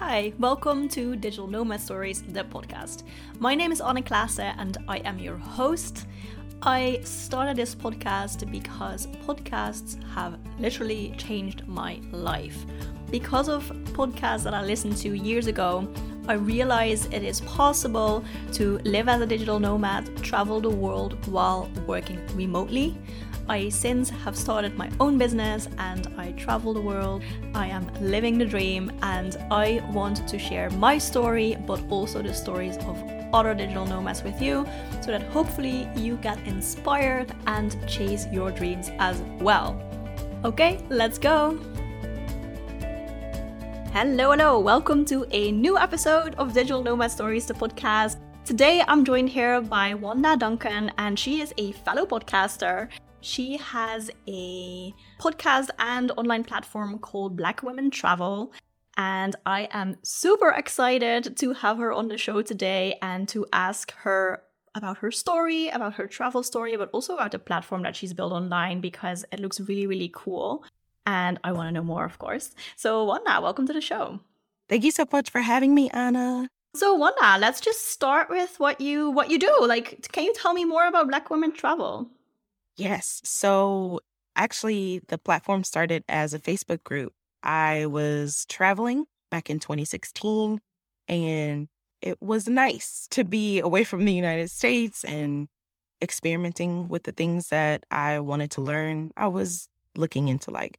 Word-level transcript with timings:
Hi, 0.00 0.32
welcome 0.40 0.88
to 0.88 1.14
Digital 1.14 1.46
Nomad 1.46 1.80
Stories, 1.80 2.22
the 2.22 2.42
podcast. 2.42 3.04
My 3.38 3.54
name 3.54 3.70
is 3.70 3.80
Anna 3.80 4.02
Klasse 4.02 4.52
and 4.58 4.76
I 4.88 4.96
am 4.98 5.20
your 5.20 5.36
host. 5.36 6.08
I 6.62 6.98
started 7.04 7.56
this 7.56 7.76
podcast 7.76 8.50
because 8.50 9.06
podcasts 9.24 10.02
have 10.12 10.36
literally 10.58 11.14
changed 11.16 11.68
my 11.68 12.00
life. 12.10 12.66
Because 13.08 13.48
of 13.48 13.70
podcasts 13.92 14.42
that 14.42 14.52
I 14.52 14.64
listened 14.64 14.96
to 14.96 15.16
years 15.16 15.46
ago, 15.46 15.88
I 16.26 16.32
realized 16.32 17.14
it 17.14 17.22
is 17.22 17.42
possible 17.42 18.24
to 18.54 18.78
live 18.78 19.08
as 19.08 19.20
a 19.20 19.26
digital 19.26 19.60
nomad, 19.60 20.16
travel 20.24 20.60
the 20.60 20.70
world 20.70 21.24
while 21.28 21.70
working 21.86 22.18
remotely. 22.34 22.98
I 23.46 23.68
since 23.68 24.08
have 24.08 24.38
started 24.38 24.74
my 24.78 24.90
own 25.00 25.18
business 25.18 25.68
and 25.76 26.08
I 26.16 26.32
travel 26.32 26.72
the 26.72 26.80
world. 26.80 27.22
I 27.54 27.66
am 27.66 27.86
living 28.00 28.38
the 28.38 28.46
dream 28.46 28.90
and 29.02 29.36
I 29.50 29.86
want 29.92 30.26
to 30.26 30.38
share 30.38 30.70
my 30.70 30.96
story, 30.96 31.54
but 31.66 31.82
also 31.90 32.22
the 32.22 32.32
stories 32.32 32.78
of 32.78 32.96
other 33.34 33.54
digital 33.54 33.84
nomads 33.84 34.22
with 34.22 34.40
you 34.40 34.66
so 35.02 35.10
that 35.10 35.24
hopefully 35.24 35.86
you 35.94 36.16
get 36.16 36.38
inspired 36.46 37.34
and 37.46 37.76
chase 37.86 38.26
your 38.32 38.50
dreams 38.50 38.90
as 38.98 39.20
well. 39.40 39.78
Okay, 40.42 40.82
let's 40.88 41.18
go! 41.18 41.58
Hello, 43.92 44.30
hello, 44.30 44.58
welcome 44.58 45.04
to 45.04 45.26
a 45.32 45.52
new 45.52 45.76
episode 45.76 46.34
of 46.36 46.54
Digital 46.54 46.82
Nomad 46.82 47.10
Stories, 47.10 47.44
the 47.44 47.54
podcast. 47.54 48.16
Today 48.46 48.82
I'm 48.88 49.04
joined 49.04 49.28
here 49.28 49.60
by 49.60 49.94
Wanda 49.94 50.34
Duncan, 50.36 50.92
and 50.98 51.18
she 51.18 51.40
is 51.40 51.52
a 51.58 51.72
fellow 51.72 52.06
podcaster. 52.06 52.88
She 53.24 53.56
has 53.56 54.10
a 54.28 54.94
podcast 55.18 55.70
and 55.78 56.12
online 56.18 56.44
platform 56.44 56.98
called 56.98 57.38
Black 57.38 57.62
Women 57.62 57.90
Travel. 57.90 58.52
And 58.98 59.34
I 59.46 59.66
am 59.72 59.96
super 60.02 60.50
excited 60.50 61.34
to 61.38 61.54
have 61.54 61.78
her 61.78 61.90
on 61.90 62.08
the 62.08 62.18
show 62.18 62.42
today 62.42 62.98
and 63.00 63.26
to 63.30 63.46
ask 63.50 63.94
her 63.94 64.42
about 64.74 64.98
her 64.98 65.10
story, 65.10 65.68
about 65.68 65.94
her 65.94 66.06
travel 66.06 66.42
story, 66.42 66.76
but 66.76 66.90
also 66.92 67.14
about 67.14 67.32
the 67.32 67.38
platform 67.38 67.82
that 67.84 67.96
she's 67.96 68.12
built 68.12 68.34
online 68.34 68.82
because 68.82 69.24
it 69.32 69.40
looks 69.40 69.58
really, 69.58 69.86
really 69.86 70.10
cool 70.12 70.62
and 71.06 71.40
I 71.42 71.52
want 71.52 71.68
to 71.68 71.72
know 71.72 71.82
more, 71.82 72.04
of 72.04 72.18
course. 72.18 72.54
So, 72.76 73.04
Wanda, 73.04 73.40
welcome 73.40 73.66
to 73.68 73.72
the 73.72 73.80
show. 73.80 74.20
Thank 74.68 74.84
you 74.84 74.90
so 74.90 75.06
much 75.10 75.30
for 75.30 75.40
having 75.40 75.74
me, 75.74 75.88
Anna. 75.90 76.50
So, 76.76 76.94
Wanda, 76.94 77.38
let's 77.38 77.62
just 77.62 77.88
start 77.88 78.28
with 78.28 78.60
what 78.60 78.82
you 78.82 79.10
what 79.10 79.30
you 79.30 79.38
do. 79.38 79.56
Like, 79.62 80.12
can 80.12 80.24
you 80.24 80.34
tell 80.34 80.52
me 80.52 80.66
more 80.66 80.86
about 80.86 81.08
Black 81.08 81.30
Women 81.30 81.52
Travel? 81.52 82.10
Yes. 82.76 83.20
So, 83.24 84.00
actually, 84.36 85.00
the 85.08 85.18
platform 85.18 85.64
started 85.64 86.04
as 86.08 86.34
a 86.34 86.38
Facebook 86.38 86.82
group. 86.82 87.12
I 87.42 87.86
was 87.86 88.46
traveling 88.48 89.04
back 89.30 89.50
in 89.50 89.60
2016, 89.60 90.60
and 91.08 91.68
it 92.00 92.20
was 92.20 92.48
nice 92.48 93.06
to 93.10 93.24
be 93.24 93.60
away 93.60 93.84
from 93.84 94.04
the 94.04 94.12
United 94.12 94.50
States 94.50 95.04
and 95.04 95.48
experimenting 96.02 96.88
with 96.88 97.04
the 97.04 97.12
things 97.12 97.48
that 97.48 97.84
I 97.90 98.20
wanted 98.20 98.50
to 98.52 98.60
learn. 98.60 99.10
I 99.16 99.28
was 99.28 99.68
looking 99.96 100.28
into 100.28 100.50
like 100.50 100.78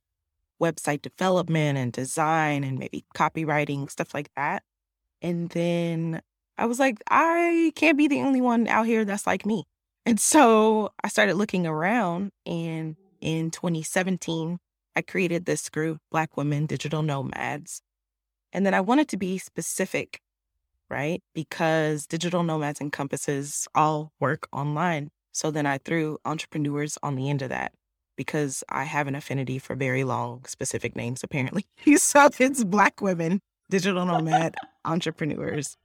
website 0.61 1.01
development 1.01 1.77
and 1.77 1.91
design 1.91 2.63
and 2.63 2.77
maybe 2.77 3.05
copywriting, 3.15 3.89
stuff 3.89 4.13
like 4.13 4.29
that. 4.35 4.63
And 5.21 5.49
then 5.49 6.21
I 6.57 6.65
was 6.65 6.79
like, 6.79 7.01
I 7.09 7.71
can't 7.75 7.97
be 7.97 8.07
the 8.07 8.21
only 8.21 8.41
one 8.41 8.67
out 8.67 8.85
here 8.85 9.05
that's 9.05 9.27
like 9.27 9.45
me. 9.45 9.65
And 10.05 10.19
so 10.19 10.91
I 11.03 11.07
started 11.07 11.35
looking 11.35 11.65
around. 11.65 12.31
And 12.45 12.95
in 13.21 13.51
2017, 13.51 14.59
I 14.95 15.01
created 15.01 15.45
this 15.45 15.69
group, 15.69 15.99
Black 16.11 16.37
Women 16.37 16.65
Digital 16.67 17.01
Nomads. 17.01 17.81
And 18.53 18.65
then 18.65 18.73
I 18.73 18.81
wanted 18.81 19.09
to 19.09 19.17
be 19.17 19.37
specific, 19.37 20.21
right? 20.89 21.21
Because 21.33 22.07
digital 22.07 22.43
nomads 22.43 22.79
encompasses 22.79 23.67
all 23.75 24.13
work 24.19 24.47
online. 24.53 25.09
So 25.33 25.51
then 25.51 25.65
I 25.65 25.79
threw 25.79 26.17
entrepreneurs 26.23 26.97
on 27.03 27.15
the 27.15 27.29
end 27.29 27.41
of 27.41 27.49
that 27.49 27.73
because 28.15 28.63
I 28.69 28.85
have 28.85 29.07
an 29.07 29.15
affinity 29.15 29.59
for 29.59 29.75
very 29.75 30.05
long, 30.05 30.45
specific 30.45 30.95
names, 30.95 31.21
apparently. 31.23 31.65
so 31.97 32.29
it's 32.39 32.63
Black 32.63 33.01
women, 33.01 33.41
digital 33.69 34.05
nomad 34.05 34.55
entrepreneurs. 34.85 35.75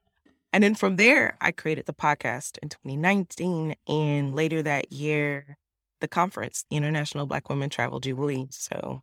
And 0.52 0.64
then 0.64 0.74
from 0.74 0.96
there, 0.96 1.36
I 1.40 1.52
created 1.52 1.86
the 1.86 1.92
podcast 1.92 2.58
in 2.62 2.68
2019. 2.68 3.74
And 3.86 4.34
later 4.34 4.62
that 4.62 4.92
year, 4.92 5.56
the 6.00 6.08
conference, 6.08 6.64
the 6.70 6.76
International 6.76 7.26
Black 7.26 7.48
Women 7.48 7.70
Travel 7.70 8.00
Jubilee. 8.00 8.48
So 8.50 9.02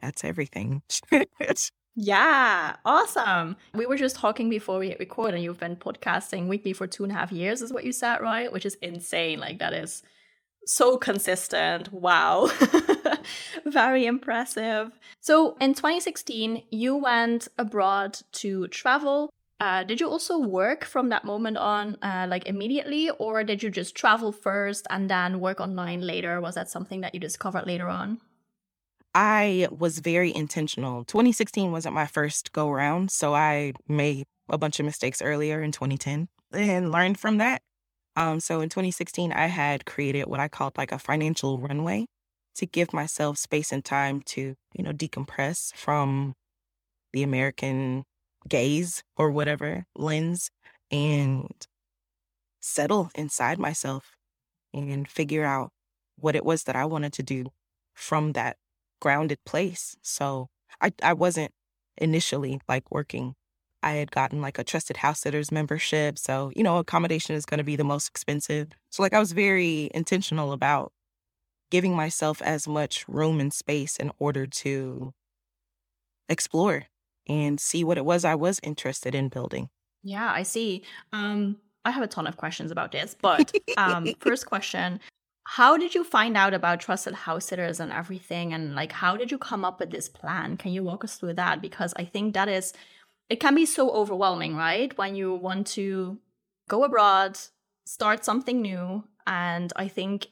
that's 0.00 0.24
everything. 0.24 0.82
yeah, 1.96 2.76
awesome. 2.84 3.56
We 3.74 3.86
were 3.86 3.96
just 3.96 4.16
talking 4.16 4.48
before 4.48 4.78
we 4.78 4.88
hit 4.88 5.00
record, 5.00 5.34
and 5.34 5.42
you've 5.42 5.58
been 5.58 5.76
podcasting 5.76 6.46
weekly 6.46 6.72
for 6.72 6.86
two 6.86 7.02
and 7.02 7.12
a 7.12 7.16
half 7.16 7.32
years, 7.32 7.62
is 7.62 7.72
what 7.72 7.84
you 7.84 7.92
said, 7.92 8.18
right? 8.20 8.52
Which 8.52 8.66
is 8.66 8.76
insane. 8.76 9.40
Like, 9.40 9.58
that 9.58 9.72
is 9.72 10.02
so 10.66 10.98
consistent. 10.98 11.92
Wow. 11.92 12.50
Very 13.64 14.06
impressive. 14.06 14.98
So 15.20 15.56
in 15.60 15.74
2016, 15.74 16.64
you 16.70 16.96
went 16.96 17.48
abroad 17.56 18.18
to 18.32 18.68
travel. 18.68 19.30
Uh, 19.58 19.84
did 19.84 20.00
you 20.00 20.08
also 20.08 20.38
work 20.38 20.84
from 20.84 21.08
that 21.08 21.24
moment 21.24 21.56
on, 21.56 21.96
uh, 22.02 22.26
like 22.28 22.46
immediately, 22.46 23.08
or 23.10 23.42
did 23.42 23.62
you 23.62 23.70
just 23.70 23.94
travel 23.94 24.30
first 24.30 24.86
and 24.90 25.08
then 25.10 25.40
work 25.40 25.60
online 25.60 26.02
later? 26.02 26.40
Was 26.40 26.54
that 26.56 26.68
something 26.68 27.00
that 27.00 27.14
you 27.14 27.20
discovered 27.20 27.66
later 27.66 27.88
on? 27.88 28.20
I 29.14 29.68
was 29.70 29.98
very 30.00 30.34
intentional. 30.34 31.04
2016 31.04 31.72
wasn't 31.72 31.94
my 31.94 32.06
first 32.06 32.52
go 32.52 32.70
round, 32.70 33.10
so 33.10 33.34
I 33.34 33.72
made 33.88 34.26
a 34.48 34.58
bunch 34.58 34.78
of 34.78 34.86
mistakes 34.86 35.22
earlier 35.22 35.62
in 35.62 35.72
2010 35.72 36.28
and 36.52 36.92
learned 36.92 37.18
from 37.18 37.38
that. 37.38 37.62
Um, 38.16 38.40
so 38.40 38.60
in 38.60 38.68
2016, 38.70 39.32
I 39.32 39.46
had 39.46 39.86
created 39.86 40.26
what 40.26 40.40
I 40.40 40.48
called 40.48 40.78
like 40.78 40.92
a 40.92 40.98
financial 40.98 41.58
runway 41.60 42.06
to 42.56 42.66
give 42.66 42.92
myself 42.92 43.38
space 43.38 43.72
and 43.72 43.84
time 43.84 44.22
to, 44.22 44.54
you 44.74 44.84
know, 44.84 44.92
decompress 44.92 45.74
from 45.74 46.34
the 47.12 47.22
American 47.22 48.04
gaze 48.48 49.02
or 49.16 49.30
whatever 49.30 49.86
lens 49.96 50.50
and 50.90 51.66
settle 52.60 53.10
inside 53.14 53.58
myself 53.58 54.16
and 54.74 55.08
figure 55.08 55.44
out 55.44 55.70
what 56.18 56.36
it 56.36 56.44
was 56.44 56.64
that 56.64 56.76
I 56.76 56.84
wanted 56.84 57.12
to 57.14 57.22
do 57.22 57.46
from 57.94 58.32
that 58.32 58.56
grounded 59.00 59.38
place. 59.46 59.96
So 60.02 60.48
I, 60.80 60.92
I 61.02 61.12
wasn't 61.14 61.52
initially 61.98 62.60
like 62.68 62.90
working 62.90 63.34
I 63.82 63.92
had 63.92 64.10
gotten 64.10 64.40
like 64.40 64.58
a 64.58 64.64
trusted 64.64 64.98
house 64.98 65.20
sitters 65.20 65.52
membership. 65.52 66.18
So, 66.18 66.50
you 66.56 66.62
know, 66.64 66.78
accommodation 66.78 67.36
is 67.36 67.46
going 67.46 67.58
to 67.58 67.64
be 67.64 67.76
the 67.76 67.84
most 67.84 68.08
expensive. 68.08 68.68
So, 68.90 69.02
like, 69.02 69.12
I 69.12 69.20
was 69.20 69.32
very 69.32 69.90
intentional 69.94 70.52
about 70.52 70.92
giving 71.70 71.96
myself 71.96 72.42
as 72.42 72.68
much 72.68 73.06
room 73.08 73.40
and 73.40 73.52
space 73.52 73.96
in 73.96 74.12
order 74.18 74.46
to 74.46 75.12
explore 76.28 76.86
and 77.28 77.60
see 77.60 77.84
what 77.84 77.98
it 77.98 78.04
was 78.04 78.24
I 78.24 78.34
was 78.34 78.60
interested 78.62 79.14
in 79.14 79.28
building. 79.28 79.68
Yeah, 80.02 80.30
I 80.32 80.42
see. 80.42 80.84
Um, 81.12 81.56
I 81.84 81.90
have 81.90 82.02
a 82.02 82.08
ton 82.08 82.26
of 82.26 82.36
questions 82.36 82.70
about 82.70 82.92
this, 82.92 83.16
but 83.22 83.52
um, 83.76 84.08
first 84.20 84.46
question 84.46 85.00
how 85.48 85.76
did 85.76 85.94
you 85.94 86.02
find 86.02 86.36
out 86.36 86.52
about 86.54 86.80
trusted 86.80 87.14
house 87.14 87.44
sitters 87.44 87.78
and 87.78 87.92
everything 87.92 88.52
and 88.52 88.74
like 88.74 88.90
how 88.90 89.16
did 89.16 89.30
you 89.30 89.38
come 89.38 89.64
up 89.64 89.78
with 89.78 89.92
this 89.92 90.08
plan 90.08 90.56
can 90.56 90.72
you 90.72 90.82
walk 90.82 91.04
us 91.04 91.18
through 91.18 91.32
that 91.32 91.62
because 91.62 91.94
i 91.96 92.04
think 92.04 92.34
that 92.34 92.48
is 92.48 92.72
it 93.28 93.40
can 93.40 93.54
be 93.54 93.66
so 93.66 93.90
overwhelming, 93.90 94.56
right? 94.56 94.96
When 94.96 95.16
you 95.16 95.34
want 95.34 95.66
to 95.68 96.18
go 96.68 96.84
abroad, 96.84 97.38
start 97.84 98.24
something 98.24 98.62
new. 98.62 99.04
And 99.26 99.72
I 99.76 99.88
think, 99.88 100.28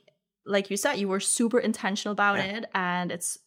like 0.46 0.70
you 0.70 0.76
said, 0.76 0.94
you 0.94 1.08
were 1.08 1.20
super 1.20 1.58
intentional 1.58 2.12
about 2.12 2.38
yeah. 2.38 2.58
it. 2.58 2.64
And 2.74 3.10
it's 3.10 3.38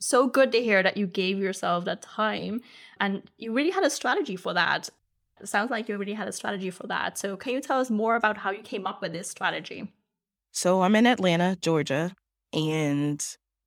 so 0.00 0.26
good 0.26 0.52
to 0.52 0.62
hear 0.62 0.82
that 0.82 0.96
you 0.96 1.06
gave 1.06 1.38
yourself 1.38 1.84
that 1.84 2.02
time 2.02 2.60
and 3.00 3.22
you 3.38 3.52
really 3.52 3.70
had 3.70 3.84
a 3.84 3.90
strategy 3.90 4.36
for 4.36 4.54
that. 4.54 4.90
It 5.40 5.48
sounds 5.48 5.70
like 5.70 5.88
you 5.88 5.96
already 5.96 6.14
had 6.14 6.28
a 6.28 6.32
strategy 6.32 6.70
for 6.70 6.86
that. 6.86 7.18
So, 7.18 7.36
can 7.36 7.52
you 7.52 7.60
tell 7.60 7.80
us 7.80 7.90
more 7.90 8.16
about 8.16 8.38
how 8.38 8.50
you 8.50 8.62
came 8.62 8.86
up 8.86 9.02
with 9.02 9.12
this 9.12 9.28
strategy? 9.28 9.92
So, 10.52 10.82
I'm 10.82 10.94
in 10.94 11.06
Atlanta, 11.06 11.56
Georgia, 11.60 12.14
and 12.52 13.24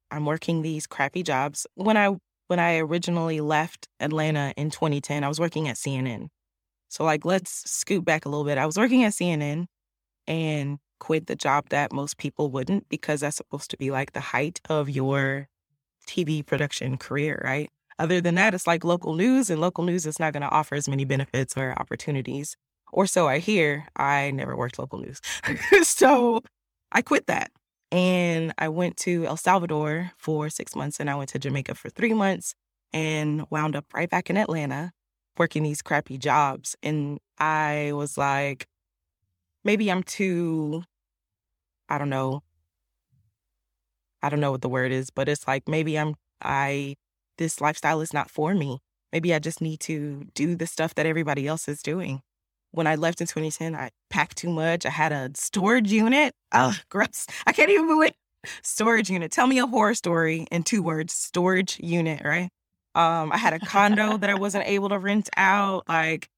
I'm 0.09 0.25
working 0.25 0.61
these 0.61 0.87
crappy 0.87 1.23
jobs. 1.23 1.67
When 1.75 1.97
I 1.97 2.15
when 2.47 2.59
I 2.59 2.77
originally 2.77 3.41
left 3.41 3.89
Atlanta 3.99 4.53
in 4.55 4.71
2010, 4.71 5.23
I 5.23 5.27
was 5.27 5.39
working 5.39 5.67
at 5.67 5.75
CNN. 5.75 6.29
So, 6.87 7.03
like, 7.03 7.25
let's 7.25 7.69
scoot 7.69 8.05
back 8.05 8.25
a 8.25 8.29
little 8.29 8.45
bit. 8.45 8.57
I 8.57 8.65
was 8.65 8.77
working 8.77 9.03
at 9.03 9.11
CNN 9.11 9.65
and 10.25 10.79
quit 10.99 11.27
the 11.27 11.35
job 11.35 11.69
that 11.69 11.91
most 11.91 12.17
people 12.17 12.49
wouldn't 12.49 12.87
because 12.89 13.19
that's 13.19 13.37
supposed 13.37 13.69
to 13.71 13.77
be 13.77 13.91
like 13.91 14.13
the 14.13 14.19
height 14.19 14.61
of 14.69 14.89
your 14.89 15.49
TV 16.07 16.45
production 16.45 16.97
career, 16.97 17.41
right? 17.43 17.69
Other 17.99 18.21
than 18.21 18.35
that, 18.35 18.53
it's 18.53 18.67
like 18.67 18.83
local 18.83 19.15
news, 19.15 19.49
and 19.49 19.59
local 19.61 19.83
news 19.83 20.05
is 20.05 20.19
not 20.19 20.33
going 20.33 20.41
to 20.43 20.49
offer 20.49 20.75
as 20.75 20.87
many 20.87 21.05
benefits 21.05 21.57
or 21.57 21.73
opportunities. 21.79 22.55
Or 22.93 23.05
so 23.07 23.27
I 23.27 23.39
hear. 23.39 23.87
I 23.95 24.31
never 24.31 24.55
worked 24.55 24.79
local 24.79 24.99
news. 24.99 25.19
so 25.83 26.41
I 26.91 27.01
quit 27.01 27.27
that. 27.27 27.51
And 27.91 28.53
I 28.57 28.69
went 28.69 28.97
to 28.97 29.25
El 29.25 29.37
Salvador 29.37 30.11
for 30.17 30.49
six 30.49 30.75
months 30.75 30.99
and 30.99 31.09
I 31.09 31.15
went 31.15 31.29
to 31.31 31.39
Jamaica 31.39 31.75
for 31.75 31.89
three 31.89 32.13
months 32.13 32.53
and 32.93 33.45
wound 33.49 33.75
up 33.75 33.85
right 33.93 34.09
back 34.09 34.29
in 34.29 34.37
Atlanta. 34.37 34.91
working 35.37 35.63
these 35.63 35.81
crappy 35.81 36.17
jobs. 36.17 36.75
And 36.83 37.19
I 37.39 37.91
was 37.93 38.17
like, 38.17 38.67
maybe 39.63 39.91
I'm 39.91 40.03
too, 40.03 40.83
I 41.89 41.97
don't 41.97 42.09
know. 42.09 42.43
I 44.21 44.29
don't 44.29 44.39
know 44.39 44.51
what 44.51 44.61
the 44.61 44.69
word 44.69 44.91
is, 44.91 45.09
but 45.09 45.29
it's 45.29 45.47
like 45.47 45.67
maybe 45.67 45.97
I'm, 45.97 46.15
I, 46.41 46.95
this 47.37 47.61
lifestyle 47.61 48.01
is 48.01 48.13
not 48.13 48.29
for 48.29 48.53
me. 48.53 48.79
Maybe 49.11 49.33
I 49.33 49.39
just 49.39 49.61
need 49.61 49.79
to 49.81 50.25
do 50.33 50.55
the 50.55 50.67
stuff 50.67 50.95
that 50.95 51.05
everybody 51.05 51.47
else 51.47 51.67
is 51.67 51.81
doing. 51.81 52.21
When 52.71 52.87
I 52.87 52.95
left 52.95 53.21
in 53.21 53.27
2010, 53.27 53.75
I 53.75 53.89
packed 54.09 54.37
too 54.37 54.49
much. 54.49 54.85
I 54.85 54.89
had 54.89 55.11
a 55.11 55.31
storage 55.35 55.91
unit. 55.91 56.33
Oh, 56.53 56.75
gross. 56.89 57.25
I 57.45 57.53
can't 57.53 57.71
even 57.71 57.87
believe 57.87 58.11
storage 58.61 59.09
unit. 59.09 59.31
Tell 59.31 59.47
me 59.47 59.59
a 59.59 59.67
horror 59.67 59.93
story 59.93 60.47
in 60.51 60.63
two 60.63 60.83
words 60.83 61.13
storage 61.13 61.79
unit, 61.79 62.21
right? 62.23 62.49
Um, 62.95 63.31
I 63.31 63.37
had 63.37 63.53
a 63.53 63.59
condo 63.59 64.17
that 64.17 64.29
I 64.29 64.35
wasn't 64.35 64.65
able 64.67 64.89
to 64.89 64.99
rent 64.99 65.29
out, 65.37 65.87
like 65.87 66.29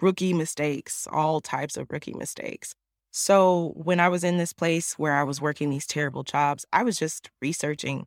rookie 0.00 0.34
mistakes, 0.34 1.06
all 1.10 1.40
types 1.40 1.76
of 1.76 1.90
rookie 1.90 2.14
mistakes. 2.14 2.74
So 3.10 3.72
when 3.74 4.00
I 4.00 4.08
was 4.08 4.22
in 4.22 4.38
this 4.38 4.52
place 4.52 4.94
where 4.94 5.14
I 5.14 5.24
was 5.24 5.40
working 5.40 5.70
these 5.70 5.86
terrible 5.86 6.22
jobs, 6.22 6.64
I 6.72 6.82
was 6.82 6.98
just 6.98 7.30
researching. 7.40 8.06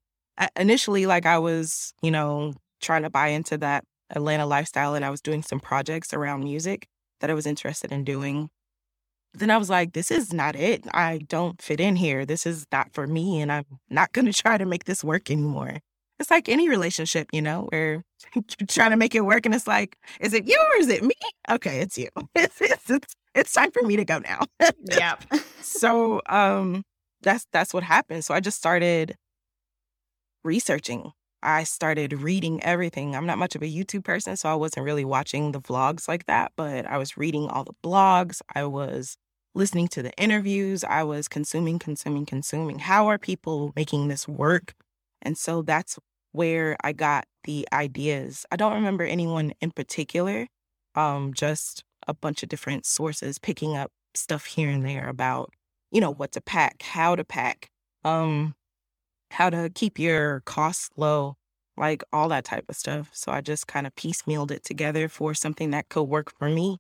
Initially, 0.56 1.06
like 1.06 1.26
I 1.26 1.38
was, 1.40 1.94
you 2.02 2.12
know, 2.12 2.54
trying 2.82 3.04
to 3.04 3.10
buy 3.10 3.28
into 3.28 3.58
that 3.60 3.84
Atlanta 4.10 4.46
lifestyle 4.46 4.96
and 4.96 5.04
I 5.04 5.10
was 5.10 5.22
doing 5.22 5.44
some 5.44 5.60
projects 5.60 6.14
around 6.14 6.44
music 6.44 6.88
that 7.20 7.30
I 7.30 7.34
was 7.34 7.46
interested 7.46 7.92
in 7.92 8.04
doing. 8.04 8.50
Then 9.34 9.50
I 9.50 9.58
was 9.58 9.70
like, 9.70 9.94
this 9.94 10.12
is 10.12 10.32
not 10.32 10.56
it. 10.56 10.86
I 10.94 11.20
don't 11.28 11.62
fit 11.62 11.80
in 11.80 11.96
here. 11.96 12.26
This 12.26 12.46
is 12.46 12.66
not 12.72 12.94
for 12.94 13.08
me. 13.08 13.42
And 13.42 13.52
I'm 13.52 13.66
not 13.90 14.14
going 14.14 14.26
to 14.32 14.34
try 14.34 14.58
to 14.58 14.66
make 14.66 14.86
this 14.86 15.04
work 15.04 15.30
anymore 15.30 15.80
it's 16.24 16.32
like 16.32 16.48
any 16.48 16.70
relationship, 16.70 17.28
you 17.34 17.42
know, 17.42 17.68
where 17.70 18.06
you're 18.36 18.68
trying 18.68 18.92
to 18.92 18.98
make 18.98 19.14
it 19.14 19.26
work 19.26 19.46
and 19.46 19.54
it's 19.54 19.68
like, 19.68 19.98
is 20.22 20.34
it 20.34 20.48
you 20.48 20.58
or 20.58 20.80
is 20.80 20.88
it 20.88 21.04
me? 21.04 21.16
Okay, 21.52 21.82
it's 21.82 21.98
you. 21.98 22.08
It's 22.36 22.62
it's 22.62 22.90
it's, 22.90 23.16
it's 23.36 23.54
time 23.54 23.72
for 23.72 23.84
me 23.84 23.98
to 23.98 24.06
go 24.06 24.20
now. 24.20 24.40
yeah. 24.90 25.16
so 25.62 26.22
um 26.28 26.84
that's 27.22 27.46
that's 27.52 27.74
what 27.74 27.84
happened. 27.84 28.24
So 28.24 28.34
I 28.34 28.40
just 28.40 28.58
started 28.58 29.16
researching. 30.46 31.12
I 31.42 31.66
started 31.66 32.14
reading 32.14 32.64
everything. 32.64 33.18
I'm 33.18 33.26
not 33.26 33.38
much 33.38 33.56
of 33.56 33.62
a 33.62 33.66
YouTube 33.66 34.06
person, 34.06 34.38
so 34.38 34.48
I 34.48 34.56
wasn't 34.56 34.86
really 34.86 35.04
watching 35.04 35.52
the 35.52 35.60
vlogs 35.60 36.08
like 36.08 36.26
that, 36.28 36.54
but 36.56 36.86
I 36.86 36.98
was 36.98 37.18
reading 37.18 37.50
all 37.50 37.66
the 37.66 37.74
blogs. 37.84 38.42
I 38.56 38.64
was 38.64 39.18
listening 39.54 39.90
to 39.90 40.02
the 40.02 40.14
interviews. 40.14 40.86
I 40.86 41.04
was 41.04 41.28
consuming, 41.28 41.80
consuming, 41.80 42.26
consuming. 42.26 42.80
How 42.80 43.08
are 43.08 43.18
people 43.18 43.74
making 43.76 44.08
this 44.08 44.26
work? 44.26 44.74
And 45.22 45.38
so 45.38 45.62
that's 45.62 46.00
where 46.34 46.76
I 46.84 46.92
got 46.92 47.26
the 47.46 47.68
ideas. 47.72 48.46
I 48.52 48.58
don't 48.58 48.74
remember 48.74 49.06
anyone 49.06 49.54
in 49.62 49.72
particular, 49.72 50.48
um, 50.96 51.34
just 51.34 51.84
a 52.08 52.14
bunch 52.14 52.44
of 52.44 52.50
different 52.50 52.86
sources 52.86 53.40
picking 53.40 53.78
up 53.78 53.92
stuff 54.16 54.46
here 54.46 54.70
and 54.70 54.86
there 54.86 55.08
about, 55.08 55.52
you 55.92 56.02
know, 56.02 56.12
what 56.12 56.34
to 56.34 56.42
pack, 56.42 56.82
how 56.82 57.16
to 57.16 57.24
pack, 57.24 57.70
um, 58.04 58.56
how 59.32 59.50
to 59.50 59.70
keep 59.74 60.00
your 60.00 60.42
costs 60.42 60.90
low, 60.98 61.36
like 61.78 62.04
all 62.12 62.30
that 62.30 62.46
type 62.46 62.66
of 62.70 62.76
stuff. 62.76 63.10
So 63.14 63.32
I 63.32 63.42
just 63.42 63.68
kind 63.68 63.88
of 63.88 63.96
piecemealed 63.96 64.52
it 64.52 64.64
together 64.64 65.08
for 65.10 65.34
something 65.34 65.72
that 65.72 65.90
could 65.90 66.04
work 66.04 66.32
for 66.38 66.50
me. 66.50 66.78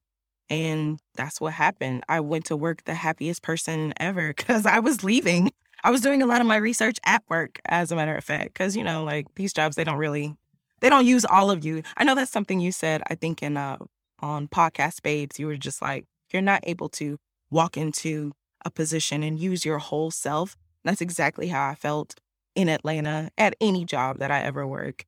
And 0.49 0.99
that's 1.15 1.41
what 1.41 1.53
happened. 1.53 2.03
I 2.09 2.19
went 2.19 2.45
to 2.45 2.57
work 2.57 2.83
the 2.83 2.93
happiest 2.95 3.41
person 3.43 3.93
ever 3.97 4.33
because 4.37 4.65
I 4.65 4.79
was 4.79 5.03
leaving. 5.03 5.51
I 5.83 5.91
was 5.91 6.01
doing 6.01 6.21
a 6.21 6.25
lot 6.25 6.41
of 6.41 6.47
my 6.47 6.55
research 6.55 6.97
at 7.05 7.23
work, 7.29 7.59
as 7.65 7.91
a 7.91 7.95
matter 7.95 8.15
of 8.15 8.23
fact, 8.23 8.53
because, 8.53 8.75
you 8.77 8.83
know, 8.83 9.03
like 9.03 9.27
these 9.35 9.53
jobs, 9.53 9.75
they 9.75 9.83
don't 9.83 9.97
really, 9.97 10.35
they 10.79 10.89
don't 10.89 11.05
use 11.05 11.25
all 11.25 11.51
of 11.51 11.65
you. 11.65 11.83
I 11.97 12.03
know 12.03 12.15
that's 12.15 12.31
something 12.31 12.59
you 12.59 12.71
said, 12.71 13.03
I 13.09 13.15
think, 13.15 13.43
in, 13.43 13.57
uh, 13.57 13.77
on 14.19 14.47
Podcast 14.47 15.01
Babes, 15.01 15.37
you 15.39 15.47
were 15.47 15.57
just 15.57 15.81
like, 15.81 16.05
you're 16.31 16.41
not 16.41 16.63
able 16.65 16.89
to 16.89 17.17
walk 17.51 17.75
into 17.77 18.31
a 18.65 18.71
position 18.71 19.23
and 19.23 19.37
use 19.37 19.65
your 19.65 19.79
whole 19.79 20.09
self. 20.09 20.55
That's 20.85 21.01
exactly 21.01 21.49
how 21.49 21.69
I 21.69 21.75
felt 21.75 22.15
in 22.55 22.69
Atlanta 22.69 23.29
at 23.37 23.55
any 23.59 23.83
job 23.83 24.19
that 24.19 24.31
I 24.31 24.41
ever 24.41 24.65
work 24.65 25.05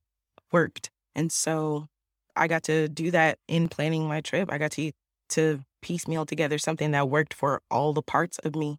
worked. 0.52 0.90
And 1.16 1.32
so 1.32 1.88
I 2.36 2.48
got 2.48 2.64
to 2.64 2.88
do 2.90 3.12
that 3.12 3.40
in 3.48 3.70
planning 3.70 4.08
my 4.08 4.22
trip. 4.22 4.52
I 4.52 4.58
got 4.58 4.72
to 4.72 4.92
to 5.30 5.62
piecemeal 5.82 6.26
together 6.26 6.58
something 6.58 6.92
that 6.92 7.10
worked 7.10 7.34
for 7.34 7.62
all 7.72 7.94
the 7.94 8.02
parts 8.02 8.38
of 8.40 8.56
me. 8.56 8.78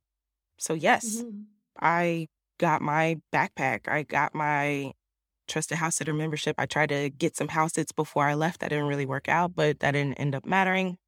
So 0.58 0.74
yes, 0.74 1.16
mm-hmm. 1.16 1.42
I 1.80 2.28
got 2.58 2.82
my 2.82 3.20
backpack. 3.32 3.88
I 3.88 4.02
got 4.02 4.34
my 4.34 4.92
trusted 5.48 5.78
house 5.78 5.96
sitter 5.96 6.14
membership. 6.14 6.56
I 6.58 6.66
tried 6.66 6.90
to 6.90 7.10
get 7.10 7.36
some 7.36 7.48
house 7.48 7.74
sits 7.74 7.92
before 7.92 8.26
I 8.28 8.34
left. 8.34 8.60
That 8.60 8.70
didn't 8.70 8.88
really 8.88 9.06
work 9.06 9.28
out, 9.28 9.54
but 9.54 9.80
that 9.80 9.92
didn't 9.92 10.14
end 10.16 10.34
up 10.34 10.46
mattering. 10.46 10.98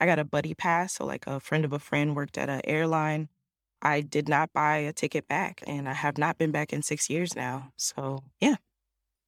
I 0.00 0.06
got 0.06 0.18
a 0.20 0.24
buddy 0.24 0.54
pass. 0.54 0.94
So, 0.94 1.06
like 1.06 1.26
a 1.26 1.40
friend 1.40 1.64
of 1.64 1.72
a 1.72 1.78
friend 1.80 2.16
worked 2.16 2.38
at 2.38 2.50
an 2.50 2.62
airline. 2.64 3.30
I 3.82 4.02
did 4.02 4.28
not 4.28 4.52
buy 4.52 4.78
a 4.78 4.92
ticket 4.94 5.28
back, 5.28 5.62
and 5.66 5.88
I 5.88 5.94
have 5.94 6.18
not 6.18 6.38
been 6.38 6.52
back 6.52 6.72
in 6.72 6.82
six 6.82 7.10
years 7.10 7.36
now. 7.36 7.72
So, 7.76 8.20
yeah. 8.40 8.56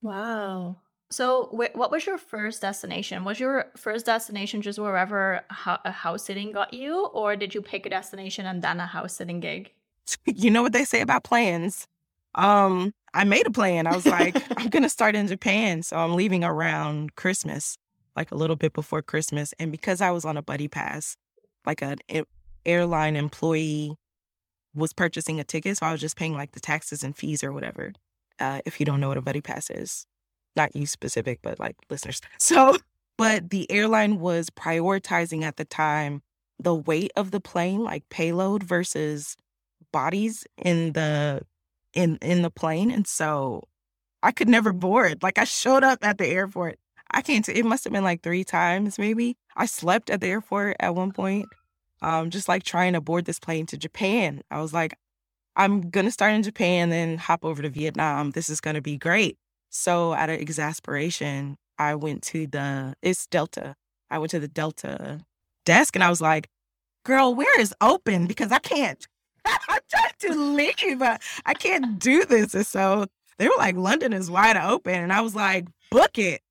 Wow. 0.02 0.80
So, 1.10 1.46
wh- 1.46 1.74
what 1.76 1.90
was 1.90 2.06
your 2.06 2.18
first 2.18 2.62
destination? 2.62 3.24
Was 3.24 3.40
your 3.40 3.72
first 3.76 4.06
destination 4.06 4.62
just 4.62 4.78
wherever 4.78 5.44
ho- 5.50 5.78
a 5.84 5.90
house 5.90 6.24
sitting 6.24 6.52
got 6.52 6.72
you, 6.72 7.06
or 7.06 7.36
did 7.36 7.54
you 7.54 7.62
pick 7.62 7.84
a 7.86 7.90
destination 7.90 8.46
and 8.46 8.62
then 8.62 8.80
a 8.80 8.86
house 8.86 9.14
sitting 9.14 9.40
gig? 9.40 9.74
you 10.26 10.50
know 10.50 10.62
what 10.62 10.72
they 10.72 10.84
say 10.84 11.00
about 11.00 11.24
plans. 11.24 11.86
Um, 12.34 12.92
I 13.12 13.24
made 13.24 13.46
a 13.46 13.50
plan. 13.50 13.86
I 13.86 13.94
was 13.94 14.06
like, 14.06 14.36
I'm 14.58 14.68
gonna 14.68 14.88
start 14.88 15.14
in 15.16 15.26
Japan, 15.26 15.82
so 15.82 15.96
I'm 15.96 16.14
leaving 16.14 16.44
around 16.44 17.16
Christmas, 17.16 17.76
like 18.16 18.30
a 18.30 18.36
little 18.36 18.56
bit 18.56 18.72
before 18.72 19.02
Christmas. 19.02 19.52
And 19.58 19.72
because 19.72 20.00
I 20.00 20.10
was 20.10 20.24
on 20.24 20.36
a 20.36 20.42
buddy 20.42 20.68
pass, 20.68 21.16
like 21.66 21.82
an 21.82 21.98
airline 22.64 23.16
employee 23.16 23.96
was 24.74 24.92
purchasing 24.92 25.40
a 25.40 25.44
ticket, 25.44 25.78
so 25.78 25.86
I 25.86 25.92
was 25.92 26.00
just 26.00 26.16
paying 26.16 26.34
like 26.34 26.52
the 26.52 26.60
taxes 26.60 27.02
and 27.02 27.16
fees 27.16 27.42
or 27.42 27.52
whatever. 27.52 27.92
Uh, 28.38 28.60
if 28.64 28.80
you 28.80 28.86
don't 28.86 29.00
know 29.00 29.08
what 29.08 29.18
a 29.18 29.22
buddy 29.22 29.40
pass 29.40 29.68
is, 29.70 30.06
not 30.56 30.74
you 30.74 30.86
specific, 30.86 31.40
but 31.42 31.58
like 31.58 31.76
listeners. 31.88 32.20
So, 32.38 32.78
but 33.18 33.50
the 33.50 33.70
airline 33.70 34.18
was 34.18 34.48
prioritizing 34.48 35.42
at 35.42 35.56
the 35.56 35.66
time 35.66 36.22
the 36.58 36.74
weight 36.74 37.10
of 37.16 37.30
the 37.30 37.40
plane, 37.40 37.82
like 37.82 38.08
payload 38.08 38.62
versus 38.62 39.36
bodies 39.92 40.46
in 40.56 40.92
the 40.92 41.42
in 41.94 42.18
in 42.22 42.42
the 42.42 42.50
plane 42.50 42.90
and 42.90 43.06
so 43.06 43.64
I 44.22 44.32
could 44.32 44.48
never 44.48 44.72
board. 44.72 45.22
Like 45.22 45.38
I 45.38 45.44
showed 45.44 45.84
up 45.84 46.00
at 46.02 46.18
the 46.18 46.26
airport. 46.26 46.78
I 47.10 47.22
can't 47.22 47.48
it 47.48 47.64
must 47.64 47.84
have 47.84 47.92
been 47.92 48.04
like 48.04 48.22
3 48.22 48.44
times 48.44 48.98
maybe. 48.98 49.36
I 49.56 49.66
slept 49.66 50.10
at 50.10 50.20
the 50.20 50.28
airport 50.28 50.76
at 50.80 50.94
one 50.94 51.12
point. 51.12 51.46
Um 52.02 52.30
just 52.30 52.48
like 52.48 52.62
trying 52.62 52.92
to 52.94 53.00
board 53.00 53.24
this 53.24 53.40
plane 53.40 53.66
to 53.66 53.76
Japan. 53.78 54.42
I 54.50 54.60
was 54.60 54.72
like 54.72 54.94
I'm 55.56 55.90
to 56.06 56.12
start 56.12 56.34
in 56.34 56.42
Japan 56.42 56.90
then 56.90 57.18
hop 57.18 57.44
over 57.44 57.62
to 57.62 57.68
Vietnam. 57.70 58.30
This 58.30 58.48
is 58.48 58.60
to 58.76 58.82
be 58.82 58.96
great. 58.96 59.38
So 59.70 60.14
out 60.14 60.30
of 60.30 60.40
exasperation, 60.40 61.56
I 61.78 61.94
went 61.96 62.22
to 62.24 62.46
the 62.46 62.94
it's 63.02 63.26
Delta. 63.26 63.74
I 64.10 64.18
went 64.18 64.30
to 64.32 64.40
the 64.40 64.48
Delta 64.48 65.20
desk 65.64 65.96
and 65.96 66.04
I 66.04 66.10
was 66.10 66.20
like, 66.20 66.48
"Girl, 67.04 67.34
where 67.34 67.60
is 67.60 67.74
open 67.80 68.26
because 68.26 68.52
I 68.52 68.58
can't 68.60 69.06
I'm 69.68 69.80
trying 69.90 70.12
to 70.20 70.34
leave. 70.34 70.98
But 70.98 71.22
I 71.46 71.54
can't 71.54 71.98
do 71.98 72.24
this. 72.24 72.54
And 72.54 72.66
so 72.66 73.06
they 73.38 73.46
were 73.48 73.54
like, 73.58 73.76
London 73.76 74.12
is 74.12 74.30
wide 74.30 74.56
open. 74.56 74.94
And 74.94 75.12
I 75.12 75.20
was 75.20 75.34
like, 75.34 75.66
book 75.90 76.18
it. 76.18 76.42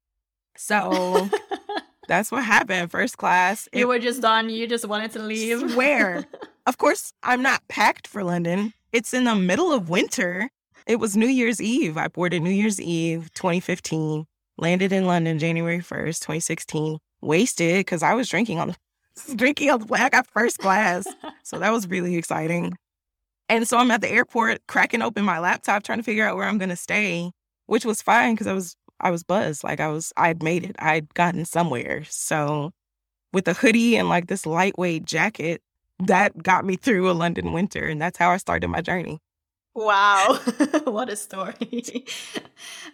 So 0.58 1.30
that's 2.08 2.32
what 2.32 2.44
happened. 2.44 2.92
First 2.92 3.18
class. 3.18 3.70
You 3.74 3.88
were 3.88 4.00
just 4.00 4.22
done. 4.22 4.50
You 4.50 4.68
just 4.68 4.88
wanted 4.88 5.12
to 5.12 5.20
leave. 5.20 5.76
Where? 5.76 6.26
of 6.66 6.78
course, 6.78 7.14
I'm 7.24 7.42
not 7.42 7.68
packed 7.68 8.08
for 8.08 8.24
London. 8.24 8.74
It's 8.92 9.14
in 9.14 9.24
the 9.24 9.36
middle 9.36 9.72
of 9.72 9.90
winter. 9.90 10.50
It 10.88 10.98
was 11.00 11.16
New 11.16 11.28
Year's 11.28 11.62
Eve. 11.62 11.98
I 11.98 12.08
boarded 12.08 12.42
New 12.42 12.50
Year's 12.50 12.82
Eve 12.82 13.32
2015, 13.36 14.26
landed 14.58 14.92
in 14.92 15.06
London 15.06 15.38
January 15.38 15.80
1st, 15.80 16.20
2016. 16.20 16.98
Wasted 17.22 17.80
because 17.82 18.02
I 18.02 18.14
was 18.14 18.30
drinking 18.30 18.60
on 18.60 18.70
the 18.70 18.76
drinking 19.36 19.70
on 19.70 19.80
the 19.80 19.86
plane. 19.86 20.04
I 20.04 20.10
got 20.10 20.28
first 20.28 20.60
class. 20.60 21.06
so 21.44 21.60
that 21.60 21.72
was 21.72 21.88
really 21.88 22.16
exciting. 22.16 22.74
And 23.48 23.68
so 23.68 23.78
I'm 23.78 23.92
at 23.92 24.02
the 24.02 24.10
airport 24.10 24.66
cracking 24.68 25.02
open 25.02 25.26
my 25.26 25.40
laptop 25.40 25.84
trying 25.84 26.00
to 26.00 26.04
figure 26.04 26.28
out 26.28 26.36
where 26.36 26.46
I'm 26.48 26.60
to 26.70 26.76
stay, 26.76 27.32
which 27.66 27.86
was 27.86 28.02
fine 28.02 28.36
because 28.36 28.48
I 28.48 28.54
was 28.54 28.76
I 29.00 29.12
was 29.12 29.24
buzzed. 29.24 29.64
Like 29.64 29.80
I 29.80 29.88
was 29.88 30.14
I'd 30.18 30.44
made 30.44 30.64
it. 30.64 30.76
I'd 30.80 31.14
gotten 31.14 31.46
somewhere. 31.46 32.04
So 32.10 32.72
with 33.34 33.48
a 33.48 33.54
hoodie 33.54 33.96
and 33.96 34.10
like 34.10 34.28
this 34.28 34.46
lightweight 34.46 35.06
jacket, 35.06 35.62
that 36.00 36.42
got 36.42 36.64
me 36.66 36.76
through 36.76 37.10
a 37.10 37.14
London 37.14 37.52
winter 37.52 37.86
and 37.86 38.02
that's 38.02 38.18
how 38.18 38.30
I 38.30 38.38
started 38.38 38.68
my 38.70 38.82
journey. 38.82 39.20
Wow, 39.80 40.38
what 40.84 41.08
a 41.08 41.16
story. 41.16 42.04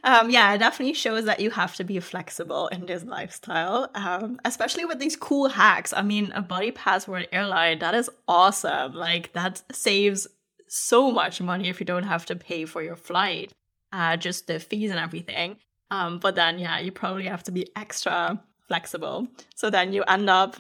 um, 0.03 0.29
yeah, 0.29 0.53
it 0.53 0.59
definitely 0.59 0.93
shows 0.93 1.25
that 1.25 1.39
you 1.39 1.49
have 1.49 1.75
to 1.77 1.83
be 1.83 1.99
flexible 1.99 2.67
in 2.67 2.85
this 2.85 3.03
lifestyle, 3.03 3.89
um, 3.95 4.39
especially 4.45 4.85
with 4.85 4.99
these 4.99 5.15
cool 5.15 5.49
hacks. 5.49 5.93
I 5.93 6.03
mean, 6.03 6.31
a 6.35 6.43
buddy 6.43 6.69
pass 6.69 7.05
for 7.05 7.17
an 7.17 7.25
airline, 7.31 7.79
that 7.79 7.95
is 7.95 8.07
awesome. 8.27 8.93
Like, 8.93 9.33
that 9.33 9.63
saves 9.71 10.27
so 10.67 11.11
much 11.11 11.41
money 11.41 11.69
if 11.69 11.79
you 11.79 11.87
don't 11.87 12.03
have 12.03 12.27
to 12.27 12.35
pay 12.35 12.65
for 12.65 12.83
your 12.83 12.95
flight, 12.95 13.51
uh, 13.91 14.15
just 14.15 14.45
the 14.45 14.59
fees 14.59 14.91
and 14.91 14.99
everything. 14.99 15.57
Um, 15.89 16.19
but 16.19 16.35
then, 16.35 16.59
yeah, 16.59 16.77
you 16.77 16.91
probably 16.91 17.25
have 17.25 17.41
to 17.45 17.51
be 17.51 17.67
extra 17.75 18.39
flexible. 18.67 19.27
So 19.55 19.71
then 19.71 19.91
you 19.91 20.03
end 20.03 20.29
up 20.29 20.57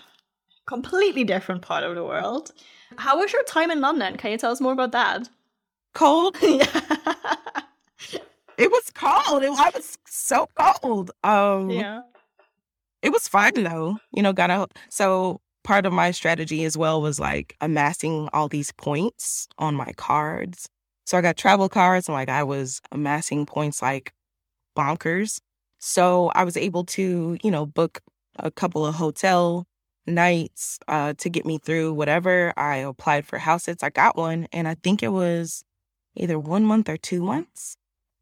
completely 0.65 1.23
different 1.23 1.61
part 1.61 1.83
of 1.83 1.93
the 1.93 2.03
world. 2.03 2.51
How 2.97 3.19
was 3.19 3.31
your 3.31 3.43
time 3.43 3.69
in 3.69 3.79
London? 3.79 4.17
Can 4.17 4.31
you 4.31 4.39
tell 4.39 4.51
us 4.51 4.59
more 4.59 4.73
about 4.73 4.91
that? 4.93 5.29
Cold. 5.95 6.37
It 8.57 8.71
was 8.71 8.89
cold. 8.93 9.43
It, 9.43 9.51
I 9.51 9.71
was 9.73 9.97
so 10.07 10.47
cold. 10.55 11.11
Um, 11.23 11.69
yeah. 11.69 12.01
It 13.01 13.11
was 13.11 13.27
fun 13.27 13.51
though. 13.55 13.97
You 14.13 14.23
know, 14.23 14.33
gotta. 14.33 14.67
So 14.89 15.41
part 15.63 15.85
of 15.85 15.93
my 15.93 16.11
strategy 16.11 16.63
as 16.63 16.77
well 16.77 17.01
was 17.01 17.19
like 17.19 17.55
amassing 17.61 18.29
all 18.33 18.47
these 18.47 18.71
points 18.71 19.47
on 19.57 19.75
my 19.75 19.91
cards. 19.97 20.69
So 21.05 21.17
I 21.17 21.21
got 21.21 21.37
travel 21.37 21.69
cards 21.69 22.07
and 22.07 22.13
like 22.13 22.29
I 22.29 22.43
was 22.43 22.81
amassing 22.91 23.45
points 23.45 23.81
like 23.81 24.13
bonkers. 24.77 25.39
So 25.79 26.31
I 26.33 26.43
was 26.43 26.57
able 26.57 26.85
to, 26.85 27.37
you 27.43 27.51
know, 27.51 27.65
book 27.65 28.01
a 28.39 28.49
couple 28.49 28.85
of 28.85 28.95
hotel 28.95 29.67
nights 30.07 30.79
uh, 30.87 31.13
to 31.17 31.29
get 31.29 31.45
me 31.45 31.57
through 31.57 31.93
whatever. 31.93 32.53
I 32.57 32.77
applied 32.77 33.25
for 33.25 33.37
house 33.37 33.63
sits. 33.63 33.83
I 33.83 33.89
got 33.89 34.17
one, 34.17 34.47
and 34.51 34.67
I 34.67 34.75
think 34.75 35.03
it 35.03 35.09
was 35.09 35.63
either 36.15 36.39
one 36.39 36.63
month 36.65 36.89
or 36.89 36.97
two 36.97 37.21
months. 37.21 37.77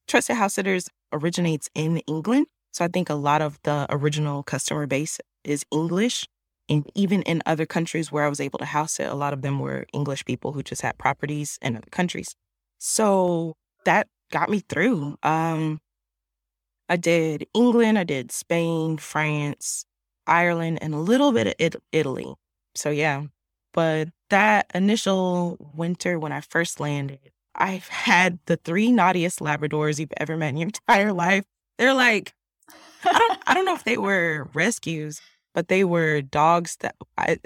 Trusted 0.08 0.36
House 0.36 0.56
Sitters 0.56 0.90
originates 1.12 1.70
in 1.74 1.98
England. 2.00 2.48
So 2.72 2.84
I 2.86 2.88
think 2.88 3.10
a 3.10 3.16
lot 3.16 3.42
of 3.42 3.60
the 3.64 3.86
original 3.90 4.44
customer 4.44 4.88
base 4.88 5.20
is 5.44 5.66
English. 5.72 6.26
And 6.70 6.90
even 6.96 7.22
in 7.24 7.44
other 7.46 7.66
countries 7.66 8.12
where 8.12 8.26
I 8.26 8.30
was 8.30 8.40
able 8.40 8.60
to 8.60 8.66
house 8.66 9.00
it, 9.00 9.08
a 9.08 9.16
lot 9.16 9.34
of 9.34 9.42
them 9.42 9.60
were 9.60 9.86
English 9.94 10.26
people 10.26 10.54
who 10.54 10.64
just 10.64 10.82
had 10.82 10.98
properties 10.98 11.60
in 11.62 11.76
other 11.76 11.90
countries. 11.92 12.36
So 12.80 13.56
that 13.86 14.08
got 14.32 14.50
me 14.50 14.62
through. 14.68 15.18
Um, 15.24 15.80
I 16.90 16.96
did 16.98 17.46
England, 17.54 18.00
I 18.00 18.04
did 18.04 18.32
Spain, 18.32 18.98
France, 18.98 19.86
Ireland, 20.26 20.80
and 20.82 20.94
a 20.94 21.00
little 21.00 21.32
bit 21.32 21.48
of 21.48 21.54
it- 21.60 21.76
Italy. 21.92 22.34
So 22.76 22.90
yeah, 22.90 23.24
but 23.74 24.10
that 24.30 24.70
initial 24.74 25.58
winter 25.76 26.18
when 26.18 26.32
I 26.32 26.42
first 26.42 26.80
landed, 26.80 27.32
I've 27.56 27.88
had 27.88 28.40
the 28.46 28.58
three 28.58 28.92
naughtiest 28.92 29.40
Labradors 29.40 30.00
you've 30.00 30.14
ever 30.18 30.38
met 30.38 30.50
in 30.50 30.58
your 30.58 30.68
entire 30.88 31.14
life. 31.14 31.46
They're 31.78 31.94
like, 31.94 32.34
I 33.06 33.18
don't, 33.18 33.40
I 33.48 33.54
don't 33.54 33.66
know 33.66 33.76
if 33.76 33.84
they 33.84 33.98
were 33.98 34.50
rescues, 34.54 35.22
but 35.54 35.68
they 35.68 35.84
were 35.84 36.22
dogs 36.22 36.78
that 36.82 36.96
I, 37.18 37.38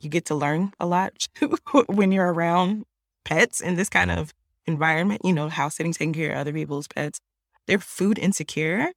you 0.00 0.08
get 0.08 0.26
to 0.26 0.34
learn 0.34 0.72
a 0.78 0.86
lot 0.86 1.28
when 1.86 2.12
you're 2.12 2.32
around 2.32 2.84
pets 3.24 3.60
in 3.60 3.76
this 3.76 3.88
kind 3.88 4.10
of 4.10 4.32
environment. 4.66 5.22
You 5.24 5.32
know, 5.32 5.48
house 5.48 5.76
sitting, 5.76 5.92
taking 5.92 6.12
care 6.12 6.32
of 6.32 6.38
other 6.38 6.52
people's 6.52 6.88
pets. 6.88 7.20
They're 7.66 7.78
food 7.78 8.18
insecure, 8.18 8.92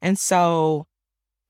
and 0.00 0.18
so 0.18 0.86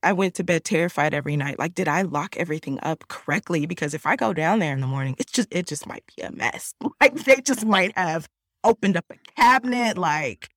I 0.03 0.13
went 0.13 0.35
to 0.35 0.45
bed 0.45 0.65
terrified 0.65 1.15
every 1.15 1.37
night. 1.37 1.59
Like, 1.59 1.75
did 1.75 1.89
I 1.89 2.03
lock 2.03 2.37
everything 2.37 2.79
up 2.83 3.09
correctly? 3.09 3.67
Because 3.67 3.95
if 3.95 4.07
I 4.07 4.17
go 4.17 4.33
down 4.33 4.59
there 4.59 4.73
in 4.73 4.81
the 4.81 4.87
morning, 4.87 5.17
it's 5.19 5.33
just 5.33 5.49
it 5.51 5.67
just 5.67 5.87
might 5.87 6.05
be 6.17 6.23
a 6.23 6.31
mess. 6.31 6.75
Like 7.01 7.15
they 7.25 7.41
just 7.41 7.65
might 7.65 7.97
have 7.97 8.29
opened 8.65 8.97
up 8.97 9.05
a 9.11 9.17
cabinet. 9.37 9.99
Like 9.99 10.49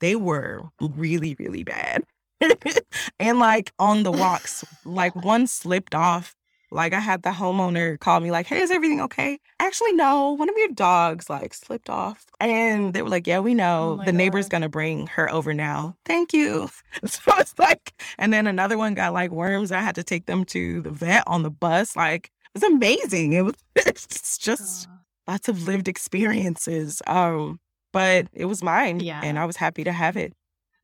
they 0.00 0.16
were 0.16 0.62
really, 0.80 1.34
really 1.38 1.64
bad. 1.64 2.04
and 3.18 3.38
like 3.38 3.72
on 3.78 4.02
the 4.02 4.12
walks, 4.12 4.64
like 4.84 5.14
one 5.16 5.46
slipped 5.46 5.94
off. 5.94 6.34
Like 6.72 6.92
I 6.92 6.98
had 6.98 7.22
the 7.22 7.30
homeowner 7.30 7.98
call 7.98 8.18
me 8.18 8.30
like, 8.32 8.46
"Hey, 8.46 8.60
is 8.60 8.72
everything 8.72 9.00
okay?" 9.00 9.38
Actually, 9.60 9.92
no. 9.92 10.32
One 10.32 10.48
of 10.48 10.56
your 10.58 10.68
dogs 10.68 11.30
like 11.30 11.54
slipped 11.54 11.88
off, 11.88 12.26
and 12.40 12.92
they 12.92 13.02
were 13.02 13.08
like, 13.08 13.26
"Yeah, 13.26 13.38
we 13.38 13.54
know. 13.54 13.98
Oh 14.00 14.04
the 14.04 14.12
neighbor's 14.12 14.48
gonna 14.48 14.68
bring 14.68 15.06
her 15.08 15.32
over 15.32 15.54
now. 15.54 15.96
Thank 16.04 16.32
you." 16.32 16.68
So 17.06 17.20
it's 17.38 17.56
like, 17.58 17.92
and 18.18 18.32
then 18.32 18.46
another 18.46 18.78
one 18.78 18.94
got 18.94 19.12
like 19.12 19.30
worms. 19.30 19.70
I 19.70 19.80
had 19.80 19.94
to 19.96 20.02
take 20.02 20.26
them 20.26 20.44
to 20.46 20.80
the 20.82 20.90
vet 20.90 21.22
on 21.26 21.42
the 21.42 21.50
bus. 21.50 21.94
Like 21.94 22.30
it 22.54 22.62
was 22.62 22.62
amazing. 22.64 23.32
It 23.34 23.42
was 23.42 23.54
it's 23.76 24.36
just 24.36 24.88
lots 25.26 25.48
of 25.48 25.66
lived 25.66 25.88
experiences. 25.88 27.02
Um, 27.06 27.60
but 27.92 28.26
it 28.32 28.44
was 28.46 28.62
mine, 28.62 29.00
Yeah. 29.00 29.20
and 29.22 29.38
I 29.38 29.44
was 29.46 29.56
happy 29.56 29.84
to 29.84 29.92
have 29.92 30.16
it. 30.16 30.32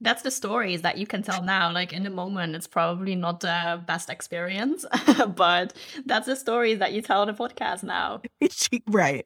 that's 0.04 0.22
the 0.22 0.30
stories 0.32 0.82
that 0.82 0.98
you 0.98 1.06
can 1.06 1.22
tell 1.22 1.42
now. 1.44 1.70
Like 1.70 1.92
in 1.92 2.02
the 2.02 2.10
moment, 2.10 2.56
it's 2.56 2.66
probably 2.66 3.14
not 3.14 3.38
the 3.40 3.80
best 3.86 4.10
experience, 4.10 4.84
but 5.36 5.74
that's 6.06 6.26
the 6.26 6.34
stories 6.34 6.78
that 6.80 6.92
you 6.92 7.02
tell 7.02 7.20
on 7.20 7.28
the 7.28 7.34
podcast 7.34 7.84
now. 7.84 8.20
right. 8.88 9.24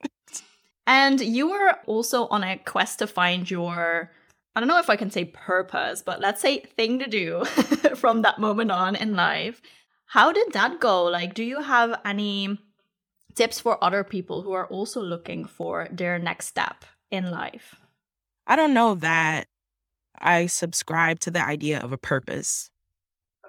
And 0.87 1.20
you 1.20 1.49
were 1.49 1.78
also 1.87 2.26
on 2.28 2.44
a 2.44 2.58
quest 2.58 2.99
to 2.99 3.06
find 3.06 3.50
your, 3.50 4.11
I 4.54 4.61
don't 4.61 4.68
know 4.68 4.78
if 4.78 4.90
I 4.90 4.96
can 4.96 5.11
say 5.11 5.25
purpose, 5.25 6.02
but 6.02 6.20
let's 6.20 6.40
say 6.42 6.61
thing 6.76 6.99
to 6.99 7.06
do 7.08 7.44
from 7.96 8.23
that 8.23 8.38
moment 8.38 8.70
on 8.70 8.94
in 8.96 9.16
life. 9.16 9.62
How 10.06 10.30
did 10.30 10.52
that 10.52 10.78
go? 10.78 11.04
Like, 11.04 11.35
do 11.35 11.42
you 11.42 11.62
have 11.62 11.99
any 12.04 12.58
tips 13.37 13.61
for 13.61 13.83
other 13.85 14.02
people 14.02 14.43
who 14.43 14.52
are 14.52 14.66
also 14.66 15.00
looking 15.00 15.45
for 15.45 15.88
their 15.93 16.19
next 16.19 16.47
step 16.47 16.85
in 17.11 17.31
life? 17.31 17.76
I 18.47 18.57
don't 18.57 18.75
know 18.75 18.95
that 18.97 19.47
I 20.19 20.47
subscribe 20.47 21.21
to 21.21 21.31
the 21.31 21.45
idea 21.45 21.81
of 21.81 21.93
a 21.93 21.99
purpose. 21.99 22.71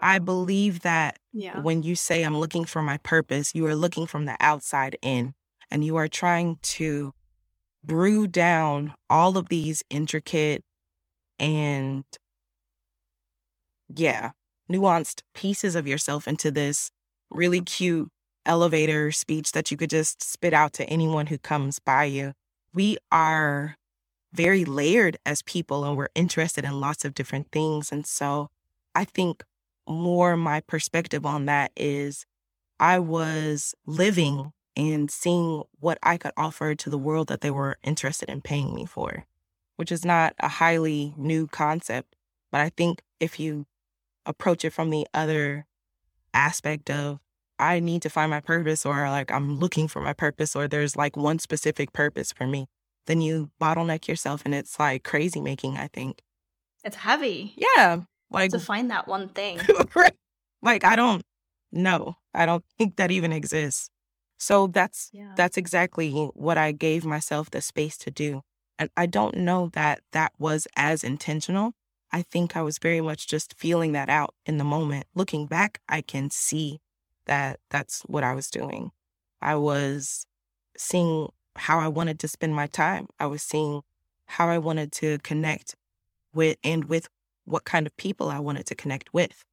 I 0.02 0.18
oh. 0.18 0.20
believe 0.20 0.82
that 0.82 1.20
Yeah. 1.34 1.62
when 1.62 1.84
you 1.84 1.96
say 1.96 2.24
I'm 2.24 2.38
looking 2.38 2.66
for 2.66 2.82
my 2.82 2.98
purpose, 2.98 3.56
you 3.56 3.66
are 3.66 3.76
looking 3.76 4.08
from 4.08 4.26
the 4.26 4.38
outside 4.40 4.98
in 5.02 5.34
and 5.72 5.84
you 5.84 5.96
are 5.96 6.08
trying 6.08 6.58
to 6.62 7.14
brew 7.84 8.28
down 8.28 8.94
all 9.10 9.38
of 9.38 9.50
these 9.50 9.84
intricate 9.90 10.64
and 11.40 12.04
yeah, 13.96 14.32
nuanced 14.70 15.22
pieces 15.34 15.76
of 15.76 15.88
yourself 15.88 16.28
into 16.28 16.52
this 16.52 16.92
really 17.30 17.62
cute 17.62 18.10
elevator 18.48 19.12
speech 19.12 19.52
that 19.52 19.70
you 19.70 19.78
could 19.78 19.90
just 19.90 20.24
spit 20.24 20.54
out 20.54 20.74
to 20.74 20.86
anyone 20.90 21.28
who 21.28 21.38
comes 21.38 21.80
by 21.80 22.06
you. 22.06 22.34
We 22.74 22.98
are 23.12 23.76
very 24.34 24.66
layered 24.66 25.18
as 25.26 25.42
people 25.42 25.84
and 25.84 25.96
we're 25.96 26.10
interested 26.16 26.66
in 26.66 26.80
lots 26.80 27.06
of 27.06 27.14
different 27.14 27.52
things. 27.52 27.92
And 27.92 28.06
so 28.06 28.48
I 28.96 29.06
think 29.06 29.44
more 29.88 30.36
my 30.36 30.62
perspective 30.62 31.26
on 31.26 31.46
that 31.46 31.72
is 31.76 32.26
I 32.80 33.00
was 33.00 33.74
living 33.86 34.52
and 34.76 35.10
seeing 35.10 35.64
what 35.80 35.98
I 36.04 36.18
could 36.18 36.34
offer 36.38 36.76
to 36.76 36.90
the 36.90 36.98
world 36.98 37.28
that 37.28 37.42
they 37.42 37.52
were 37.52 37.78
interested 37.84 38.30
in 38.30 38.42
paying 38.42 38.76
me 38.76 38.86
for, 38.86 39.26
which 39.76 39.92
is 39.92 40.06
not 40.06 40.36
a 40.40 40.48
highly 40.48 41.14
new 41.18 41.48
concept. 41.48 42.16
But 42.52 42.62
I 42.62 42.70
think 42.70 43.02
if 43.20 43.40
you 43.40 43.66
approach 44.26 44.64
it 44.64 44.74
from 44.74 44.90
the 44.90 45.08
other 45.14 45.66
aspect 46.34 46.90
of, 46.90 47.20
I 47.60 47.80
need 47.80 48.02
to 48.04 48.10
find 48.10 48.30
my 48.30 48.40
purpose, 48.40 48.86
or 48.86 49.10
like 49.10 49.32
I'm 49.32 49.60
looking 49.60 49.88
for 49.88 50.02
my 50.02 50.14
purpose, 50.14 50.56
or 50.56 50.68
there's 50.68 50.96
like 50.96 51.16
one 51.18 51.40
specific 51.40 51.94
purpose 51.94 52.32
for 52.32 52.46
me, 52.48 52.68
then 53.08 53.22
you 53.22 53.50
bottleneck 53.62 54.08
yourself 54.08 54.42
and 54.46 54.54
it's 54.54 54.80
like 54.80 55.04
crazy 55.04 55.42
making, 55.42 55.78
I 55.78 55.88
think. 55.88 56.22
It's 56.84 56.98
heavy 56.98 57.54
Yeah. 57.58 58.02
Like, 58.30 58.52
to 58.52 58.60
find 58.60 58.92
that 58.92 59.08
one 59.08 59.30
thing. 59.30 59.60
Right. 59.96 60.14
like 60.62 60.84
I 60.84 60.96
don't 60.96 61.24
know. 61.72 62.18
I 62.34 62.46
don't 62.46 62.64
think 62.78 62.98
that 62.98 63.12
even 63.12 63.32
exists. 63.32 63.90
So 64.38 64.68
that's 64.68 65.10
Yeah. 65.12 65.34
that's 65.36 65.58
exactly 65.58 66.12
what 66.12 66.58
I 66.58 66.72
gave 66.72 67.04
myself 67.06 67.50
the 67.50 67.62
space 67.62 67.98
to 68.00 68.12
do. 68.12 68.42
And 68.78 68.90
I 68.96 69.06
don't 69.08 69.36
know 69.38 69.70
that 69.74 70.02
that 70.12 70.34
was 70.38 70.68
as 70.76 71.04
intentional. 71.04 71.74
I 72.12 72.22
think 72.22 72.56
I 72.56 72.62
was 72.62 72.78
very 72.78 73.02
much 73.02 73.28
just 73.28 73.56
feeling 73.58 73.92
that 73.94 74.10
out 74.10 74.34
in 74.46 74.58
the 74.60 74.64
moment. 74.64 75.08
Looking 75.16 75.48
back, 75.48 75.82
I 75.90 76.02
can 76.02 76.30
see 76.30 76.80
that 77.28 77.60
that's 77.70 78.02
what 78.02 78.24
I 78.24 78.34
was 78.34 78.50
doing. 78.50 78.92
I 79.42 79.56
was 79.56 80.26
seeing 80.76 81.30
how 81.56 81.80
I 81.80 81.88
wanted 81.88 82.20
to 82.20 82.28
spend 82.28 82.56
my 82.56 82.68
time. 82.68 83.08
I 83.20 83.28
was 83.28 83.42
seeing 83.42 83.82
how 84.26 84.50
I 84.50 84.58
wanted 84.58 84.92
to 84.94 85.18
connect 85.20 85.76
with 86.34 86.58
and 86.64 86.86
with 86.86 87.08
what 87.46 87.64
kind 87.64 87.88
of 87.88 87.96
people 87.98 88.30
I 88.30 88.40
wanted 88.40 88.66
to 88.68 88.76
connect 88.76 89.14
with, 89.14 89.46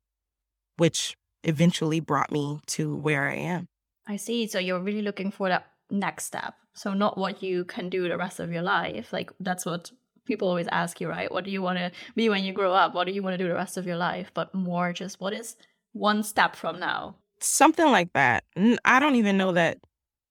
which 0.77 1.17
eventually 1.45 2.01
brought 2.01 2.33
me 2.33 2.61
to 2.67 2.95
where 2.95 3.29
I 3.29 3.35
am. 3.35 3.69
I 4.07 4.17
see. 4.17 4.47
So 4.47 4.59
you're 4.59 4.81
really 4.81 5.03
looking 5.03 5.31
for 5.31 5.49
that 5.49 5.67
next 5.91 6.25
step. 6.25 6.55
So 6.75 6.93
not 6.93 7.17
what 7.17 7.43
you 7.43 7.65
can 7.65 7.89
do 7.89 8.09
the 8.09 8.19
rest 8.19 8.41
of 8.41 8.53
your 8.53 8.63
life. 8.63 9.13
Like 9.13 9.31
that's 9.39 9.65
what 9.65 9.93
people 10.25 10.49
always 10.49 10.69
ask 10.73 11.01
you, 11.01 11.09
right? 11.09 11.31
What 11.31 11.45
do 11.45 11.51
you 11.51 11.63
want 11.63 11.79
to 11.79 11.93
be 12.17 12.29
when 12.29 12.45
you 12.45 12.53
grow 12.53 12.75
up? 12.75 12.95
What 12.95 13.07
do 13.07 13.13
you 13.13 13.23
want 13.23 13.35
to 13.35 13.43
do 13.43 13.49
the 13.49 13.55
rest 13.55 13.77
of 13.77 13.87
your 13.87 13.97
life? 13.97 14.31
But 14.35 14.55
more 14.55 14.93
just 14.93 15.21
what 15.21 15.33
is 15.33 15.57
one 15.93 16.23
step 16.23 16.57
from 16.57 16.81
now? 16.81 17.17
Something 17.41 17.91
like 17.91 18.13
that. 18.15 18.45
I 18.85 19.01
don't 19.01 19.17
even 19.17 19.37
know 19.37 19.53
that 19.53 19.79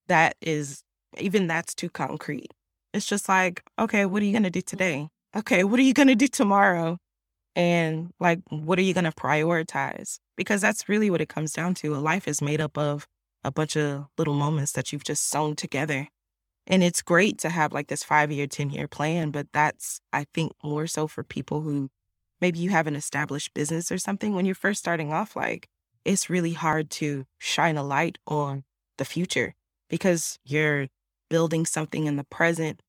that 0.07 0.35
is 0.41 0.83
even 1.17 1.47
that's 1.47 1.75
too 1.75 1.89
concrete. 1.89 2.51
It's 2.93 3.05
just 3.05 3.27
like, 3.27 3.63
okay, 3.79 4.05
what 4.05 4.21
are 4.21 4.25
you 4.25 4.31
going 4.31 4.43
to 4.43 4.49
do 4.49 4.61
mm. 4.61 4.65
today? 4.65 5.09
Okay, 5.35 5.63
what 5.63 5.79
are 5.79 5.83
you 5.83 5.93
going 5.93 6.07
to 6.07 6.15
do 6.15 6.27
tomorrow? 6.27 6.97
And 7.55 8.11
like, 8.19 8.39
what 8.49 8.79
are 8.79 8.83
you 8.83 8.93
going 8.93 9.03
to 9.03 9.11
prioritize? 9.11 10.19
Because 10.35 10.61
that's 10.61 10.89
really 10.89 11.09
what 11.09 11.21
it 11.21 11.29
comes 11.29 11.53
down 11.53 11.73
to. 11.75 11.95
A 11.95 11.97
life 11.97 12.27
is 12.27 12.41
made 12.41 12.61
up 12.61 12.77
of 12.77 13.07
a 13.43 13.51
bunch 13.51 13.75
of 13.75 14.05
little 14.17 14.33
moments 14.33 14.71
that 14.73 14.91
you've 14.91 15.03
just 15.03 15.27
sewn 15.27 15.55
together. 15.55 16.07
And 16.65 16.83
it's 16.83 17.01
great 17.01 17.37
to 17.39 17.49
have 17.49 17.73
like 17.73 17.87
this 17.87 18.03
five 18.03 18.31
year, 18.31 18.47
10 18.47 18.69
year 18.69 18.87
plan, 18.87 19.31
but 19.31 19.47
that's, 19.53 19.99
I 20.13 20.25
think, 20.33 20.53
more 20.63 20.87
so 20.87 21.07
for 21.07 21.23
people 21.23 21.61
who 21.61 21.89
maybe 22.39 22.59
you 22.59 22.69
have 22.69 22.87
an 22.87 22.95
established 22.95 23.53
business 23.53 23.91
or 23.91 23.97
something. 23.97 24.33
When 24.33 24.45
you're 24.45 24.55
first 24.55 24.79
starting 24.79 25.11
off, 25.11 25.35
like, 25.35 25.67
it's 26.05 26.29
really 26.29 26.53
hard 26.53 26.89
to 26.89 27.25
shine 27.37 27.77
a 27.77 27.83
light 27.83 28.17
on 28.27 28.63
the 28.97 29.05
future 29.05 29.55
because 29.89 30.39
you're 30.43 30.87
building 31.29 31.65
something 31.65 32.05
in 32.05 32.15
the 32.15 32.23
present 32.23 32.81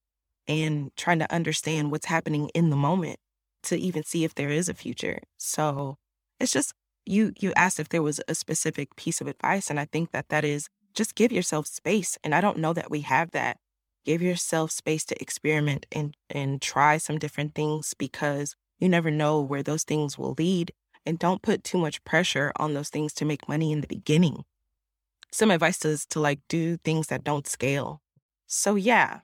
and 0.47 0.91
trying 0.97 1.19
to 1.19 1.33
understand 1.33 1.91
what's 1.91 2.07
happening 2.07 2.51
in 2.55 2.71
the 2.71 2.77
moment 2.77 3.19
to 3.63 3.77
even 3.77 4.05
see 4.05 4.25
if 4.25 4.35
there 4.35 4.51
is 4.51 4.69
a 4.69 4.75
future. 4.75 5.21
So 5.37 5.97
it's 6.39 6.53
just 6.53 6.73
you 7.07 7.33
you 7.39 7.53
asked 7.55 7.81
if 7.81 7.89
there 7.89 8.03
was 8.03 8.21
a 8.29 8.35
specific 8.35 8.97
piece 8.97 9.21
of 9.21 9.27
advice 9.27 9.71
and 9.71 9.81
I 9.81 9.87
think 9.87 10.11
that 10.13 10.29
that 10.29 10.45
is 10.45 10.69
just 10.95 11.15
give 11.15 11.33
yourself 11.33 11.67
space 11.67 12.19
and 12.23 12.35
I 12.35 12.41
don't 12.41 12.59
know 12.59 12.73
that 12.73 12.91
we 12.91 13.01
have 13.01 13.31
that. 13.33 13.59
Give 14.05 14.21
yourself 14.21 14.71
space 14.71 15.05
to 15.07 15.21
experiment 15.21 15.87
and 15.93 16.15
and 16.29 16.61
try 16.61 16.99
some 16.99 17.19
different 17.19 17.55
things 17.55 17.95
because 17.99 18.55
you 18.79 18.89
never 18.89 19.11
know 19.11 19.41
where 19.41 19.63
those 19.63 19.85
things 19.85 20.19
will 20.19 20.35
lead 20.37 20.73
and 21.07 21.19
don't 21.19 21.43
put 21.43 21.65
too 21.65 21.79
much 21.79 22.03
pressure 22.05 22.53
on 22.57 22.75
those 22.75 22.89
things 22.89 23.13
to 23.15 23.25
make 23.25 23.49
money 23.49 23.73
in 23.73 23.81
the 23.81 23.87
beginning. 23.87 24.45
Some 25.31 25.51
advice 25.51 25.85
is 25.85 26.07
to 26.07 26.21
like 26.21 26.41
do 26.49 26.77
things 26.79 27.09
that 27.09 27.25
don't 27.25 27.47
scale. 27.47 28.01
So 28.47 28.75
yeah, 28.77 29.21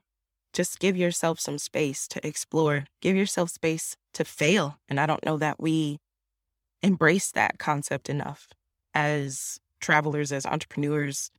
just 0.52 0.80
give 0.80 0.96
yourself 0.96 1.38
some 1.38 1.58
space 1.58 2.08
to 2.08 2.26
explore. 2.26 2.86
Give 3.00 3.16
yourself 3.16 3.50
space 3.50 3.96
to 4.14 4.24
fail. 4.24 4.78
And 4.88 4.98
I 4.98 5.06
don't 5.06 5.24
know 5.24 5.36
that 5.38 5.60
we 5.60 5.98
embrace 6.82 7.30
that 7.32 7.58
concept 7.58 8.08
enough 8.08 8.48
as 8.94 9.60
travelers, 9.80 10.32
as 10.32 10.46
entrepreneurs, 10.46 11.30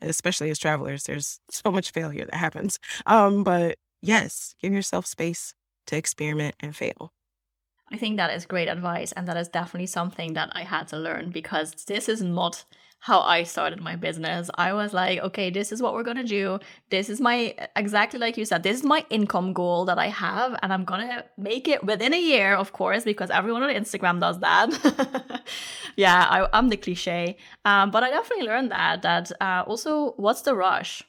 especially 0.00 0.50
as 0.50 0.58
travelers. 0.58 1.04
There's 1.04 1.40
so 1.50 1.70
much 1.70 1.92
failure 1.92 2.24
that 2.24 2.34
happens. 2.34 2.78
Um, 3.06 3.44
but 3.44 3.78
yes, 4.02 4.54
give 4.60 4.72
yourself 4.72 5.06
space 5.06 5.54
to 5.86 5.96
experiment 5.96 6.56
and 6.60 6.74
fail. 6.74 7.12
I 7.92 7.96
think 7.96 8.16
that 8.16 8.34
is 8.34 8.46
great 8.46 8.68
advice. 8.68 9.12
And 9.12 9.26
that 9.28 9.36
is 9.36 9.48
definitely 9.48 9.86
something 9.86 10.34
that 10.34 10.50
I 10.52 10.62
had 10.62 10.88
to 10.88 10.98
learn 10.98 11.30
because 11.30 11.72
this 11.86 12.08
is 12.08 12.22
not 12.22 12.64
how 13.00 13.20
I 13.20 13.44
started 13.44 13.80
my 13.80 13.96
business. 13.96 14.50
I 14.56 14.72
was 14.72 14.92
like, 14.92 15.20
okay, 15.20 15.50
this 15.50 15.70
is 15.70 15.80
what 15.80 15.94
we're 15.94 16.02
going 16.02 16.16
to 16.16 16.24
do. 16.24 16.58
This 16.90 17.08
is 17.08 17.20
my, 17.20 17.54
exactly 17.76 18.18
like 18.18 18.36
you 18.36 18.44
said, 18.44 18.62
this 18.62 18.78
is 18.78 18.84
my 18.84 19.06
income 19.08 19.52
goal 19.52 19.84
that 19.84 19.98
I 19.98 20.08
have. 20.08 20.58
And 20.62 20.72
I'm 20.72 20.84
going 20.84 21.06
to 21.08 21.24
make 21.36 21.68
it 21.68 21.84
within 21.84 22.12
a 22.12 22.20
year, 22.20 22.54
of 22.54 22.72
course, 22.72 23.04
because 23.04 23.30
everyone 23.30 23.62
on 23.62 23.70
Instagram 23.70 24.20
does 24.20 24.40
that. 24.40 25.42
yeah, 25.96 26.26
I, 26.28 26.58
am 26.58 26.68
the 26.68 26.76
cliche. 26.76 27.36
Um, 27.64 27.90
but 27.92 28.02
I 28.02 28.10
definitely 28.10 28.46
learned 28.46 28.72
that, 28.72 29.02
that 29.02 29.30
uh, 29.40 29.62
also, 29.66 30.12
what's 30.16 30.42
the 30.42 30.56
rush? 30.56 31.02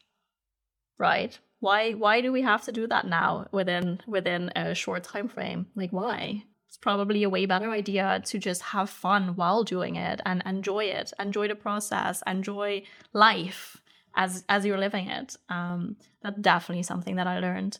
Right? 1.00 1.38
Why, 1.60 1.94
why 1.94 2.22
do 2.22 2.32
we 2.32 2.44
have 2.44 2.64
to 2.66 2.72
do 2.72 2.88
that 2.88 3.08
now 3.08 3.48
within, 3.52 4.00
within 4.06 4.52
a 4.56 4.76
short 4.76 5.04
time 5.04 5.28
frame? 5.28 5.66
Like, 5.76 5.92
why? 5.92 6.44
It's 6.70 6.78
probably 6.78 7.24
a 7.24 7.30
way 7.30 7.48
better 7.48 7.72
idea 7.72 8.22
to 8.24 8.38
just 8.38 8.62
have 8.62 8.92
fun 8.92 9.36
while 9.36 9.64
doing 9.64 9.96
it 9.96 10.22
and 10.24 10.44
enjoy 10.46 10.84
it 10.86 11.12
enjoy 11.20 11.48
the 11.48 11.56
process 11.56 12.22
enjoy 12.28 12.84
life 13.12 13.82
as 14.16 14.44
as 14.50 14.66
you're 14.66 14.78
living 14.78 15.08
it. 15.08 15.36
Um, 15.50 15.96
that's 16.22 16.40
definitely 16.40 16.84
something 16.84 17.16
that 17.16 17.26
i 17.26 17.40
learned. 17.40 17.80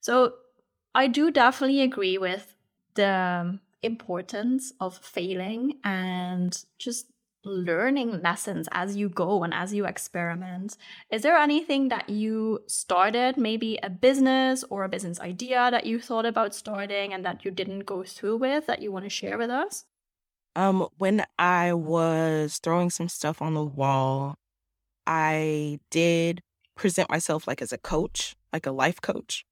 So 0.00 0.34
i 0.94 1.06
do 1.06 1.30
definitely 1.30 1.80
agree 1.80 2.18
with 2.18 2.54
the 2.94 3.58
importance 3.82 4.74
of 4.80 4.98
failing 4.98 5.78
and 5.82 6.62
just 6.78 7.06
learning 7.44 8.20
lessons 8.22 8.68
as 8.72 8.96
you 8.96 9.08
go 9.08 9.42
and 9.42 9.54
as 9.54 9.72
you 9.72 9.86
experiment. 9.86 10.76
Is 11.10 11.22
there 11.22 11.36
anything 11.36 11.88
that 11.88 12.08
you 12.08 12.60
started, 12.66 13.36
maybe 13.36 13.78
a 13.82 13.90
business 13.90 14.64
or 14.70 14.84
a 14.84 14.88
business 14.88 15.20
idea 15.20 15.70
that 15.70 15.86
you 15.86 16.00
thought 16.00 16.26
about 16.26 16.54
starting 16.54 17.12
and 17.12 17.24
that 17.24 17.44
you 17.44 17.50
didn't 17.50 17.80
go 17.80 18.02
through 18.02 18.36
with 18.36 18.66
that 18.66 18.82
you 18.82 18.92
want 18.92 19.04
to 19.04 19.10
share 19.10 19.38
with 19.38 19.50
us? 19.50 19.84
Um, 20.56 20.88
when 20.98 21.24
I 21.38 21.72
was 21.72 22.58
throwing 22.62 22.90
some 22.90 23.08
stuff 23.08 23.40
on 23.40 23.54
the 23.54 23.64
wall, 23.64 24.34
I 25.06 25.78
did 25.90 26.42
present 26.76 27.10
myself 27.10 27.46
like 27.46 27.62
as 27.62 27.72
a 27.72 27.78
coach, 27.78 28.34
like 28.52 28.66
a 28.66 28.72
life 28.72 29.00
coach. 29.00 29.44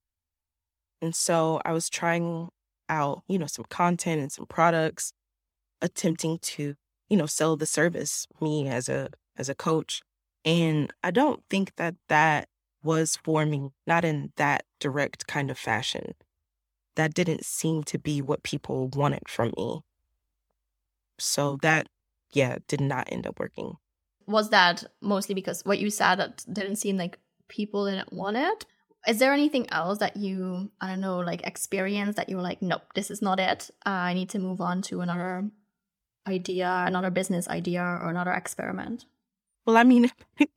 And 1.01 1.15
so 1.15 1.61
I 1.63 1.71
was 1.71 1.89
trying 1.89 2.49
out, 2.89 3.23
you 3.27 3.39
know, 3.39 3.45
some 3.45 3.65
content 3.69 4.19
and 4.19 4.31
some 4.31 4.45
products, 4.45 5.13
attempting 5.81 6.39
to 6.39 6.75
you 7.09 7.17
know, 7.17 7.25
sell 7.25 7.55
the 7.55 7.65
service, 7.65 8.27
me 8.39 8.67
as 8.67 8.87
a 8.87 9.09
as 9.37 9.49
a 9.49 9.55
coach. 9.55 10.01
And 10.45 10.93
I 11.03 11.11
don't 11.11 11.43
think 11.49 11.75
that 11.75 11.95
that 12.07 12.47
was 12.83 13.17
for 13.23 13.45
me, 13.45 13.69
not 13.85 14.05
in 14.05 14.31
that 14.37 14.63
direct 14.79 15.27
kind 15.27 15.51
of 15.51 15.57
fashion. 15.57 16.13
That 16.95 17.13
didn't 17.13 17.45
seem 17.45 17.83
to 17.83 17.97
be 17.97 18.21
what 18.21 18.43
people 18.43 18.89
wanted 18.89 19.27
from 19.27 19.53
me. 19.57 19.81
So 21.17 21.57
that, 21.61 21.87
yeah, 22.31 22.57
did 22.67 22.81
not 22.81 23.09
end 23.11 23.27
up 23.27 23.39
working. 23.39 23.75
Was 24.27 24.49
that 24.51 24.83
mostly 25.01 25.35
because 25.35 25.65
what 25.65 25.79
you 25.79 25.89
said 25.89 26.15
that 26.15 26.45
didn't 26.51 26.77
seem 26.77 26.97
like 26.97 27.19
people 27.47 27.85
didn't 27.85 28.13
want 28.13 28.37
it? 28.37 28.65
Is 29.07 29.17
there 29.17 29.33
anything 29.33 29.69
else 29.71 29.99
that 29.99 30.17
you, 30.17 30.71
I 30.79 30.87
don't 30.87 31.01
know, 31.01 31.19
like 31.19 31.45
experience 31.47 32.15
that 32.15 32.29
you 32.29 32.35
were 32.35 32.41
like, 32.41 32.61
nope, 32.61 32.81
this 32.95 33.09
is 33.09 33.21
not 33.21 33.39
it. 33.39 33.69
Uh, 33.85 33.89
I 33.89 34.13
need 34.13 34.29
to 34.29 34.39
move 34.39 34.61
on 34.61 34.81
to 34.83 35.01
another 35.01 35.49
idea, 36.29 36.83
another 36.87 37.09
business 37.09 37.47
idea, 37.47 37.81
or 37.81 38.09
another 38.09 38.31
experiment? 38.31 39.05
Well, 39.65 39.77
I 39.77 39.83
mean, 39.83 40.11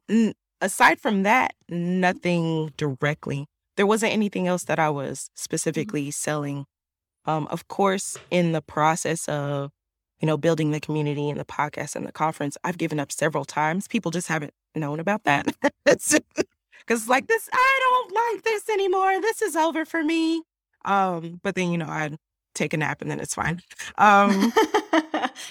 aside 0.61 1.01
from 1.01 1.23
that, 1.25 1.55
nothing 1.69 2.73
directly. 2.77 3.47
There 3.77 3.87
wasn't 3.87 4.13
anything 4.13 4.47
else 4.47 4.65
that 4.65 4.79
I 4.79 4.91
was 4.91 5.19
mm-hmm. 5.21 5.43
specifically 5.43 6.11
selling. 6.11 6.67
Um, 7.25 7.47
of 7.49 7.69
course, 7.69 8.19
in 8.31 8.53
the 8.53 8.63
process 8.63 9.29
of 9.29 9.71
you 10.21 10.27
know 10.27 10.37
building 10.37 10.71
the 10.71 10.81
community 10.81 11.29
and 11.29 11.39
the 11.39 11.45
podcast 11.45 11.97
and 11.97 12.07
the 12.07 12.13
conference, 12.13 12.57
I've 12.65 12.79
given 12.79 13.01
up 13.01 13.13
several 13.13 13.45
times. 13.45 13.89
People 13.89 14.11
just 14.11 14.29
haven't 14.29 14.55
known 14.75 15.01
about 15.01 15.25
that. 15.25 15.47
Because 16.85 17.09
like 17.09 17.29
this, 17.29 17.49
I 17.53 17.79
don't 17.81 18.13
like 18.13 18.43
this 18.43 18.69
anymore. 18.69 19.21
This 19.21 19.41
is 19.41 19.55
over 19.55 19.85
for 19.85 20.03
me. 20.03 20.43
Um, 20.85 21.39
but 21.45 21.55
then 21.55 21.71
you 21.71 21.79
know 21.79 21.87
I 21.87 22.11
take 22.55 22.75
a 22.75 22.77
nap 22.77 23.01
and 23.01 23.11
then 23.11 23.21
it's 23.21 23.35
fine. 23.35 23.63
Um, 23.99 24.53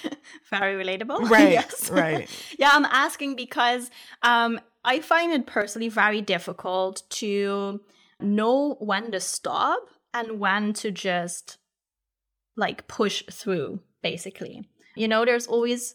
Very 0.50 0.82
relatable. 0.82 1.28
Right. 1.30 1.52
yes. 1.52 1.90
Right. 1.90 2.28
yeah, 2.58 2.70
I'm 2.72 2.84
asking 2.86 3.36
because 3.36 3.90
um, 4.22 4.60
I 4.84 5.00
find 5.00 5.32
it 5.32 5.46
personally 5.46 5.88
very 5.88 6.20
difficult 6.20 7.02
to 7.10 7.80
know 8.20 8.76
when 8.78 9.10
to 9.12 9.20
stop 9.20 9.88
and 10.12 10.38
when 10.38 10.72
to 10.74 10.90
just 10.90 11.58
like 12.56 12.86
push 12.88 13.22
through, 13.30 13.80
basically. 14.02 14.68
You 14.94 15.08
know, 15.08 15.24
there's 15.24 15.46
always 15.46 15.94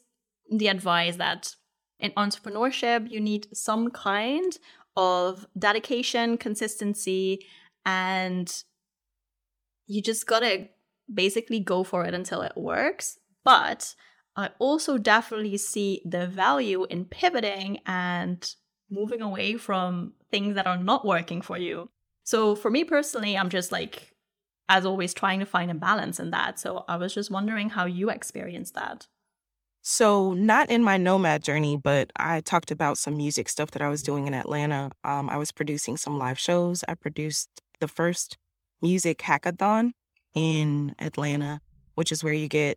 the 0.49 0.67
advice 0.67 1.17
that 1.17 1.55
in 1.99 2.11
entrepreneurship, 2.11 3.09
you 3.11 3.19
need 3.19 3.47
some 3.53 3.89
kind 3.89 4.57
of 4.95 5.45
dedication, 5.57 6.37
consistency, 6.37 7.39
and 7.85 8.63
you 9.85 10.01
just 10.01 10.25
gotta 10.25 10.67
basically 11.11 11.59
go 11.59 11.83
for 11.83 12.03
it 12.05 12.13
until 12.13 12.41
it 12.41 12.53
works. 12.55 13.19
But 13.47 13.95
I 14.35 14.49
also 14.59 14.97
definitely 14.97 15.55
see 15.55 16.01
the 16.03 16.27
value 16.27 16.85
in 16.89 17.05
pivoting 17.05 17.79
and 17.85 18.45
moving 18.91 19.21
away 19.21 19.55
from 19.55 20.15
things 20.29 20.55
that 20.55 20.67
are 20.67 20.77
not 20.77 21.05
working 21.05 21.41
for 21.41 21.57
you. 21.57 21.89
So 22.25 22.57
for 22.57 22.69
me 22.69 22.83
personally, 22.83 23.37
I'm 23.37 23.47
just 23.47 23.71
like, 23.71 24.11
as 24.67 24.85
always, 24.85 25.13
trying 25.13 25.39
to 25.39 25.45
find 25.45 25.71
a 25.71 25.75
balance 25.75 26.19
in 26.19 26.31
that. 26.31 26.59
So 26.59 26.83
I 26.89 26.97
was 26.97 27.13
just 27.13 27.31
wondering 27.31 27.69
how 27.69 27.85
you 27.85 28.09
experienced 28.09 28.73
that. 28.73 29.07
So, 29.81 30.33
not 30.33 30.69
in 30.69 30.83
my 30.83 30.97
nomad 30.97 31.41
journey, 31.41 31.77
but 31.77 32.11
I 32.17 32.41
talked 32.41 32.71
about 32.71 32.97
some 32.97 33.15
music 33.15 33.47
stuff 33.47 33.71
that 33.71 33.81
I 33.81 33.87
was 33.87 34.03
doing 34.03 34.27
in 34.27 34.33
Atlanta. 34.33 34.91
Um, 35.05 35.29
I 35.29 35.37
was 35.37 35.53
producing 35.53 35.95
some 35.95 36.17
live 36.17 36.37
shows. 36.37 36.83
I 36.89 36.95
produced 36.95 37.47
the 37.79 37.87
first 37.87 38.37
music 38.81 39.19
hackathon 39.19 39.91
in 40.35 40.93
Atlanta, 40.99 41.61
which 41.95 42.11
is 42.11 42.21
where 42.21 42.33
you 42.33 42.49
get 42.49 42.75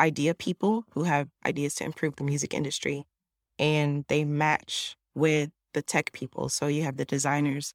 idea 0.00 0.34
people 0.34 0.84
who 0.92 1.04
have 1.04 1.28
ideas 1.46 1.74
to 1.76 1.84
improve 1.84 2.16
the 2.16 2.24
music 2.24 2.54
industry 2.54 3.04
and 3.58 4.04
they 4.08 4.24
match 4.24 4.96
with 5.14 5.50
the 5.74 5.82
tech 5.82 6.12
people. 6.12 6.48
So 6.48 6.66
you 6.66 6.82
have 6.82 6.96
the 6.96 7.04
designers, 7.04 7.74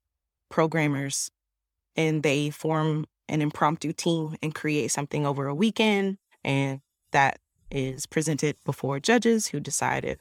programmers, 0.50 1.32
and 1.96 2.24
they 2.24 2.50
form 2.50 3.06
an 3.30 3.42
impromptu 3.42 3.94
team 3.94 4.36
and 4.44 4.54
create 4.54 4.92
something 4.92 5.26
over 5.26 5.48
a 5.48 5.56
weekend. 5.56 6.18
And 6.44 6.82
that 7.12 7.40
is 7.72 8.06
presented 8.06 8.58
before 8.66 9.00
judges 9.00 9.48
who 9.48 9.60
decide 9.60 10.06
if 10.06 10.20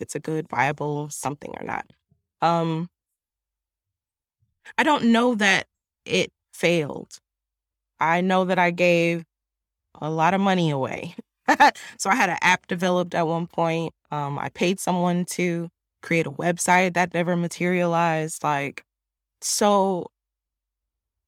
it's 0.00 0.14
a 0.14 0.20
good, 0.20 0.48
viable 0.48 1.10
something 1.10 1.54
or 1.58 1.64
not. 1.64 1.86
Um, 2.40 2.90
I 4.78 4.84
don't 4.84 5.06
know 5.06 5.34
that 5.36 5.66
it 6.04 6.30
failed 6.52 7.18
I 8.02 8.20
know 8.20 8.44
that 8.46 8.58
I 8.58 8.72
gave 8.72 9.24
a 10.00 10.10
lot 10.10 10.34
of 10.34 10.40
money 10.40 10.70
away. 10.70 11.14
so 11.98 12.10
I 12.10 12.14
had 12.14 12.30
an 12.30 12.38
app 12.42 12.66
developed 12.66 13.14
at 13.14 13.26
one 13.26 13.46
point. 13.46 13.94
Um, 14.10 14.38
I 14.38 14.48
paid 14.48 14.80
someone 14.80 15.24
to 15.26 15.68
create 16.02 16.26
a 16.26 16.30
website 16.30 16.94
that 16.94 17.14
never 17.14 17.36
materialized. 17.36 18.44
Like, 18.44 18.84
so 19.40 20.10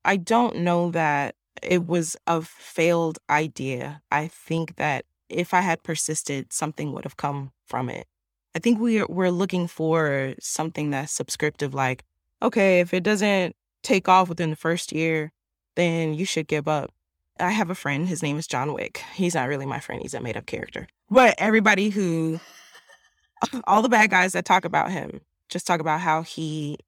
I 0.05 0.16
don't 0.16 0.57
know 0.57 0.90
that 0.90 1.35
it 1.62 1.87
was 1.87 2.16
a 2.27 2.42
failed 2.42 3.18
idea. 3.31 4.03
I 4.11 4.29
think 4.29 4.77
that 4.77 5.05
if 5.29 5.55
I 5.55 5.61
had 5.61 5.83
persisted, 5.83 6.53
something 6.53 6.92
would 6.92 7.05
have 7.05 7.16
come 7.16 7.53
from 7.66 7.88
it. 7.88 8.07
I 8.55 8.61
think 8.61 8.79
we're 8.79 9.07
we're 9.07 9.31
looking 9.31 9.66
for 9.66 10.35
something 10.40 10.90
that's 10.90 11.12
subscriptive, 11.12 11.74
like, 11.74 12.05
okay, 12.42 12.81
if 12.81 12.94
it 12.94 13.03
doesn't 13.03 13.57
take 13.83 14.09
off 14.09 14.29
within 14.29 14.50
the 14.50 14.57
first 14.57 14.92
year, 14.92 15.33
then 15.77 16.14
you 16.14 16.24
should 16.24 16.46
give 16.46 16.68
up. 16.68 16.90
I 17.38 17.51
have 17.51 17.70
a 17.70 17.75
friend, 17.75 18.09
his 18.09 18.23
name 18.23 18.38
is 18.38 18.47
John 18.47 18.73
Wick. 18.73 19.03
He's 19.14 19.35
not 19.35 19.49
really 19.49 19.66
my 19.66 19.81
friend, 19.81 20.01
he's 20.01 20.14
a 20.14 20.20
made 20.20 20.37
up 20.37 20.47
character. 20.47 20.87
But 21.11 21.35
everybody 21.38 21.90
who 21.90 22.40
all 23.64 23.83
the 23.83 23.88
bad 23.88 24.11
guys 24.11 24.33
that 24.33 24.44
talk 24.44 24.64
about 24.64 24.90
him 24.90 25.20
just 25.49 25.66
talk 25.66 25.81
about 25.81 26.01
how 26.01 26.23
he 26.23 26.79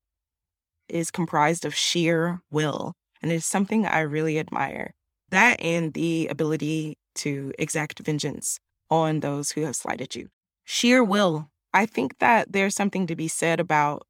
is 0.89 1.11
comprised 1.11 1.65
of 1.65 1.75
sheer 1.75 2.41
will. 2.51 2.95
And 3.23 3.33
it's 3.33 3.47
something 3.47 3.87
I 3.87 4.01
really 4.01 4.39
admire. 4.39 4.95
That 5.31 5.61
and 5.61 5.93
the 5.95 6.29
ability 6.29 6.99
to 7.17 7.53
exact 7.59 7.99
vengeance 8.01 8.61
on 8.91 9.21
those 9.21 9.53
who 9.53 9.63
have 9.63 9.77
slighted 9.77 10.15
you. 10.15 10.29
Sheer 10.65 11.03
will. 11.03 11.51
I 11.75 11.87
think 11.87 12.19
that 12.19 12.53
there's 12.53 12.75
something 12.75 13.07
to 13.07 13.17
be 13.17 13.29
said 13.29 13.59
about 13.59 14.07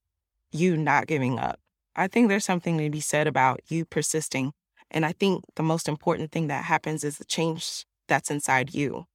you 0.52 0.76
not 0.76 1.06
giving 1.06 1.38
up. 1.38 1.60
I 1.94 2.08
think 2.08 2.28
there's 2.28 2.44
something 2.44 2.78
to 2.78 2.90
be 2.90 3.00
said 3.00 3.26
about 3.26 3.60
you 3.68 3.84
persisting. 3.84 4.52
And 4.90 5.04
I 5.04 5.12
think 5.12 5.44
the 5.56 5.62
most 5.62 5.88
important 5.88 6.32
thing 6.32 6.46
that 6.48 6.64
happens 6.64 7.04
is 7.04 7.18
the 7.18 7.24
change 7.24 7.84
that's 8.08 8.30
inside 8.30 8.74
you. 8.74 9.06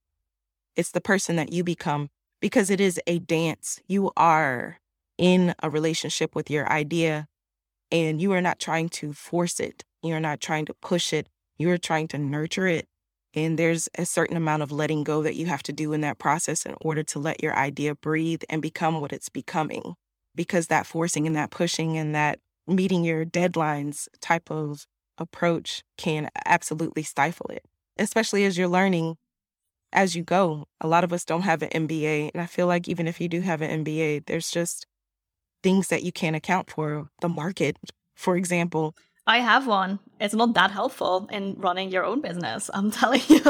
It's 0.75 0.91
the 0.91 1.01
person 1.01 1.35
that 1.37 1.51
you 1.51 1.63
become 1.63 2.09
because 2.39 2.69
it 2.69 2.81
is 2.81 2.99
a 3.07 3.19
dance. 3.19 3.79
You 3.87 4.11
are 4.17 4.79
in 5.17 5.53
a 5.61 5.69
relationship 5.69 6.35
with 6.35 6.49
your 6.49 6.69
idea 6.71 7.27
and 7.91 8.21
you 8.21 8.31
are 8.33 8.41
not 8.41 8.59
trying 8.59 8.89
to 8.89 9.13
force 9.13 9.59
it. 9.59 9.83
You're 10.01 10.19
not 10.19 10.39
trying 10.39 10.65
to 10.65 10.73
push 10.73 11.13
it. 11.13 11.27
You're 11.57 11.77
trying 11.77 12.07
to 12.09 12.17
nurture 12.17 12.67
it. 12.67 12.87
And 13.33 13.57
there's 13.57 13.87
a 13.97 14.05
certain 14.05 14.35
amount 14.35 14.63
of 14.63 14.71
letting 14.71 15.03
go 15.03 15.21
that 15.23 15.35
you 15.35 15.45
have 15.45 15.63
to 15.63 15.73
do 15.73 15.93
in 15.93 16.01
that 16.01 16.17
process 16.17 16.65
in 16.65 16.75
order 16.81 17.03
to 17.03 17.19
let 17.19 17.41
your 17.41 17.55
idea 17.55 17.95
breathe 17.95 18.41
and 18.49 18.61
become 18.61 18.99
what 18.99 19.13
it's 19.13 19.29
becoming. 19.29 19.95
Because 20.35 20.67
that 20.67 20.85
forcing 20.85 21.27
and 21.27 21.35
that 21.35 21.51
pushing 21.51 21.97
and 21.97 22.15
that 22.15 22.39
meeting 22.67 23.03
your 23.03 23.25
deadlines 23.25 24.07
type 24.19 24.49
of 24.49 24.85
approach 25.17 25.83
can 25.97 26.29
absolutely 26.45 27.03
stifle 27.03 27.47
it, 27.49 27.63
especially 27.97 28.45
as 28.45 28.57
you're 28.57 28.67
learning 28.67 29.17
as 29.93 30.15
you 30.15 30.23
go. 30.23 30.67
A 30.79 30.87
lot 30.87 31.03
of 31.03 31.13
us 31.13 31.25
don't 31.25 31.41
have 31.41 31.61
an 31.61 31.69
MBA. 31.69 32.31
And 32.33 32.41
I 32.41 32.45
feel 32.45 32.67
like 32.67 32.87
even 32.87 33.07
if 33.07 33.19
you 33.19 33.27
do 33.27 33.41
have 33.41 33.61
an 33.61 33.83
MBA, 33.83 34.25
there's 34.25 34.49
just 34.49 34.85
things 35.63 35.89
that 35.89 36.03
you 36.03 36.11
can't 36.11 36.35
account 36.35 36.69
for. 36.69 37.09
The 37.21 37.29
market, 37.29 37.77
for 38.15 38.35
example. 38.35 38.95
I 39.27 39.37
have 39.37 39.67
one. 39.67 39.99
It's 40.19 40.33
not 40.33 40.55
that 40.55 40.71
helpful 40.71 41.27
in 41.31 41.55
running 41.57 41.91
your 41.91 42.03
own 42.03 42.21
business. 42.21 42.69
I'm 42.73 42.89
telling 42.99 43.21
you. 43.27 43.41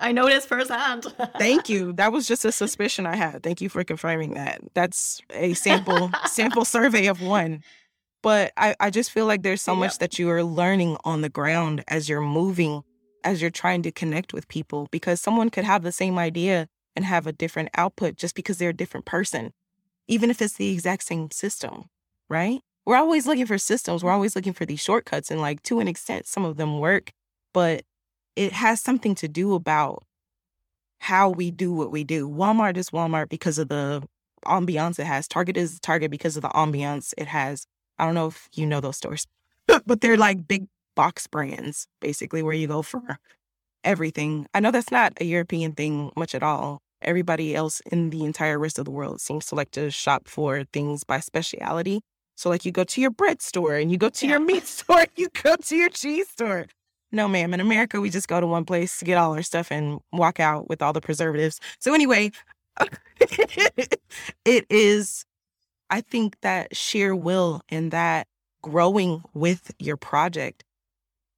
I 0.00 0.12
know 0.12 0.26
this 0.26 0.44
firsthand. 0.44 1.06
Thank 1.38 1.68
you. 1.68 1.92
That 1.94 2.12
was 2.12 2.28
just 2.28 2.44
a 2.44 2.52
suspicion 2.52 3.06
I 3.06 3.16
had. 3.16 3.42
Thank 3.42 3.60
you 3.60 3.68
for 3.68 3.82
confirming 3.82 4.34
that. 4.34 4.60
That's 4.74 5.22
a 5.30 5.54
sample 5.54 6.10
sample 6.26 6.64
survey 6.64 7.06
of 7.06 7.22
one. 7.22 7.62
But 8.26 8.52
I, 8.56 8.74
I 8.80 8.90
just 8.90 9.12
feel 9.12 9.26
like 9.26 9.42
there's 9.42 9.62
so 9.62 9.72
yep. 9.72 9.78
much 9.78 9.98
that 9.98 10.18
you 10.18 10.28
are 10.30 10.42
learning 10.42 10.96
on 11.04 11.20
the 11.20 11.28
ground 11.28 11.84
as 11.86 12.08
you're 12.08 12.20
moving, 12.20 12.82
as 13.22 13.40
you're 13.40 13.50
trying 13.52 13.82
to 13.82 13.92
connect 13.92 14.32
with 14.32 14.48
people, 14.48 14.88
because 14.90 15.20
someone 15.20 15.48
could 15.48 15.64
have 15.64 15.84
the 15.84 15.92
same 15.92 16.18
idea 16.18 16.66
and 16.96 17.04
have 17.04 17.28
a 17.28 17.32
different 17.32 17.68
output 17.76 18.16
just 18.16 18.34
because 18.34 18.58
they're 18.58 18.70
a 18.70 18.82
different 18.82 19.06
person 19.06 19.52
even 20.08 20.30
if 20.30 20.40
it's 20.40 20.54
the 20.54 20.72
exact 20.72 21.02
same 21.02 21.30
system, 21.30 21.86
right? 22.28 22.60
We're 22.84 22.96
always 22.96 23.26
looking 23.26 23.46
for 23.46 23.58
systems. 23.58 24.04
We're 24.04 24.12
always 24.12 24.36
looking 24.36 24.52
for 24.52 24.64
these 24.64 24.80
shortcuts. 24.80 25.30
And, 25.30 25.40
like, 25.40 25.62
to 25.64 25.80
an 25.80 25.88
extent, 25.88 26.26
some 26.26 26.44
of 26.44 26.56
them 26.56 26.78
work, 26.78 27.10
but 27.52 27.82
it 28.36 28.52
has 28.52 28.80
something 28.80 29.14
to 29.16 29.28
do 29.28 29.54
about 29.54 30.04
how 31.00 31.28
we 31.28 31.50
do 31.50 31.72
what 31.72 31.90
we 31.90 32.04
do. 32.04 32.28
Walmart 32.28 32.76
is 32.76 32.90
Walmart 32.90 33.28
because 33.28 33.58
of 33.58 33.68
the 33.68 34.02
ambiance 34.44 34.98
it 34.98 35.06
has. 35.06 35.26
Target 35.26 35.56
is 35.56 35.80
Target 35.80 36.10
because 36.10 36.36
of 36.36 36.42
the 36.42 36.48
ambiance 36.50 37.12
it 37.18 37.26
has. 37.26 37.66
I 37.98 38.06
don't 38.06 38.14
know 38.14 38.28
if 38.28 38.48
you 38.54 38.66
know 38.66 38.80
those 38.80 38.96
stores, 38.96 39.26
but 39.66 40.00
they're 40.00 40.16
like 40.16 40.46
big 40.46 40.66
box 40.94 41.26
brands, 41.26 41.86
basically, 42.00 42.42
where 42.42 42.54
you 42.54 42.66
go 42.66 42.82
for 42.82 43.18
everything. 43.84 44.46
I 44.54 44.60
know 44.60 44.70
that's 44.70 44.90
not 44.90 45.12
a 45.20 45.24
European 45.24 45.72
thing 45.72 46.12
much 46.16 46.34
at 46.34 46.42
all 46.42 46.80
everybody 47.02 47.54
else 47.54 47.80
in 47.92 48.10
the 48.10 48.24
entire 48.24 48.58
rest 48.58 48.78
of 48.78 48.84
the 48.84 48.90
world 48.90 49.20
seems 49.20 49.46
to 49.46 49.54
like 49.54 49.70
to 49.70 49.90
shop 49.90 50.28
for 50.28 50.64
things 50.72 51.04
by 51.04 51.20
speciality. 51.20 52.00
So, 52.36 52.50
like, 52.50 52.66
you 52.66 52.72
go 52.72 52.84
to 52.84 53.00
your 53.00 53.10
bread 53.10 53.40
store 53.40 53.76
and 53.76 53.90
you 53.90 53.96
go 53.96 54.10
to 54.10 54.26
yeah. 54.26 54.32
your 54.32 54.40
meat 54.40 54.66
store, 54.66 55.06
you 55.16 55.28
go 55.42 55.56
to 55.56 55.76
your 55.76 55.88
cheese 55.88 56.28
store. 56.28 56.66
No, 57.12 57.28
ma'am. 57.28 57.54
In 57.54 57.60
America, 57.60 58.00
we 58.00 58.10
just 58.10 58.28
go 58.28 58.40
to 58.40 58.46
one 58.46 58.64
place 58.64 58.98
to 58.98 59.04
get 59.04 59.16
all 59.16 59.32
our 59.32 59.42
stuff 59.42 59.70
and 59.70 60.00
walk 60.12 60.40
out 60.40 60.68
with 60.68 60.82
all 60.82 60.92
the 60.92 61.00
preservatives. 61.00 61.60
So, 61.78 61.94
anyway, 61.94 62.32
it 64.44 64.66
is, 64.68 65.24
I 65.90 66.00
think, 66.00 66.36
that 66.42 66.76
sheer 66.76 67.14
will 67.14 67.62
and 67.68 67.90
that 67.92 68.26
growing 68.62 69.22
with 69.34 69.72
your 69.78 69.96
project, 69.96 70.64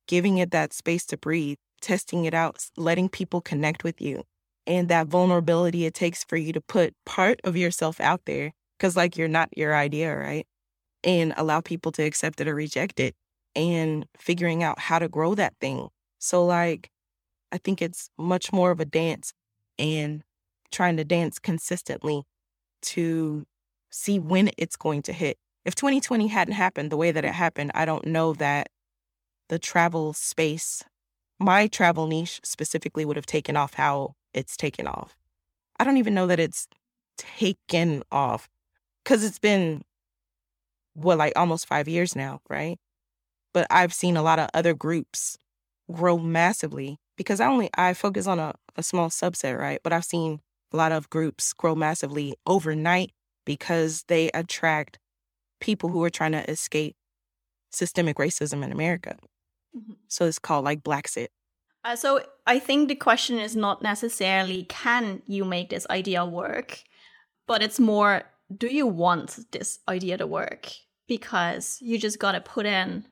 giving 0.08 0.38
it 0.38 0.50
that 0.52 0.72
space 0.72 1.06
to 1.06 1.16
breathe, 1.18 1.58
testing 1.80 2.24
it 2.24 2.34
out, 2.34 2.58
letting 2.76 3.08
people 3.08 3.40
connect 3.40 3.84
with 3.84 4.00
you, 4.00 4.24
and 4.66 4.88
that 4.88 5.08
vulnerability 5.08 5.86
it 5.86 5.94
takes 5.94 6.24
for 6.24 6.36
you 6.36 6.52
to 6.52 6.60
put 6.60 6.94
part 7.06 7.40
of 7.44 7.56
yourself 7.56 8.00
out 8.00 8.22
there 8.26 8.52
because 8.78 8.96
like 8.96 9.16
you're 9.16 9.28
not 9.28 9.50
your 9.56 9.74
idea 9.76 10.16
right? 10.16 10.46
And 11.04 11.34
allow 11.36 11.60
people 11.60 11.92
to 11.92 12.02
accept 12.04 12.40
it 12.40 12.48
or 12.48 12.54
reject 12.54 13.00
it 13.00 13.14
and 13.56 14.06
figuring 14.18 14.62
out 14.62 14.78
how 14.80 14.98
to 14.98 15.08
grow 15.08 15.34
that 15.36 15.54
thing. 15.60 15.88
So 16.18 16.44
like 16.46 16.90
i 17.52 17.58
think 17.58 17.82
it's 17.82 18.10
much 18.18 18.52
more 18.52 18.70
of 18.70 18.80
a 18.80 18.84
dance 18.84 19.32
and 19.78 20.22
trying 20.72 20.96
to 20.96 21.04
dance 21.04 21.38
consistently 21.38 22.22
to 22.82 23.46
see 23.90 24.18
when 24.18 24.50
it's 24.58 24.76
going 24.76 25.02
to 25.02 25.12
hit 25.12 25.38
if 25.64 25.74
2020 25.74 26.28
hadn't 26.28 26.54
happened 26.54 26.90
the 26.90 26.96
way 26.96 27.10
that 27.10 27.24
it 27.24 27.32
happened 27.32 27.70
i 27.74 27.84
don't 27.84 28.06
know 28.06 28.32
that 28.32 28.68
the 29.48 29.58
travel 29.58 30.12
space 30.12 30.84
my 31.38 31.66
travel 31.68 32.06
niche 32.06 32.40
specifically 32.42 33.04
would 33.04 33.16
have 33.16 33.26
taken 33.26 33.56
off 33.56 33.74
how 33.74 34.14
it's 34.34 34.56
taken 34.56 34.86
off. 34.86 35.16
I 35.78 35.84
don't 35.84 35.96
even 35.96 36.14
know 36.14 36.26
that 36.26 36.40
it's 36.40 36.66
taken 37.16 38.02
off 38.10 38.48
because 39.04 39.24
it's 39.24 39.38
been, 39.38 39.82
well, 40.94 41.16
like 41.16 41.32
almost 41.36 41.66
five 41.66 41.86
years 41.86 42.16
now, 42.16 42.40
right? 42.48 42.78
But 43.54 43.66
I've 43.70 43.94
seen 43.94 44.16
a 44.16 44.22
lot 44.22 44.38
of 44.38 44.48
other 44.52 44.74
groups 44.74 45.38
grow 45.90 46.18
massively 46.18 46.98
because 47.16 47.40
I 47.40 47.46
only, 47.46 47.70
I 47.76 47.94
focus 47.94 48.26
on 48.26 48.38
a, 48.38 48.54
a 48.76 48.82
small 48.82 49.08
subset, 49.08 49.58
right? 49.58 49.80
But 49.82 49.92
I've 49.92 50.04
seen 50.04 50.40
a 50.72 50.76
lot 50.76 50.92
of 50.92 51.08
groups 51.08 51.52
grow 51.52 51.74
massively 51.74 52.34
overnight 52.46 53.12
because 53.48 54.04
they 54.08 54.30
attract 54.34 54.98
people 55.58 55.88
who 55.88 56.04
are 56.04 56.10
trying 56.10 56.32
to 56.32 56.50
escape 56.50 56.94
systemic 57.72 58.18
racism 58.18 58.62
in 58.62 58.70
America. 58.70 59.16
Mm-hmm. 59.74 59.94
So 60.06 60.26
it's 60.26 60.38
called 60.38 60.66
like 60.66 60.82
Blaxit. 60.82 61.28
Uh, 61.82 61.96
so 61.96 62.20
I 62.46 62.58
think 62.58 62.88
the 62.88 62.94
question 62.94 63.38
is 63.38 63.56
not 63.56 63.80
necessarily 63.80 64.64
can 64.64 65.22
you 65.26 65.46
make 65.46 65.70
this 65.70 65.86
idea 65.88 66.26
work, 66.26 66.82
but 67.46 67.62
it's 67.62 67.80
more 67.80 68.24
do 68.54 68.66
you 68.66 68.86
want 68.86 69.38
this 69.52 69.78
idea 69.88 70.18
to 70.18 70.26
work? 70.26 70.68
Because 71.06 71.78
you 71.80 71.96
just 71.96 72.18
got 72.18 72.32
to 72.32 72.42
put 72.42 72.66
in 72.66 73.06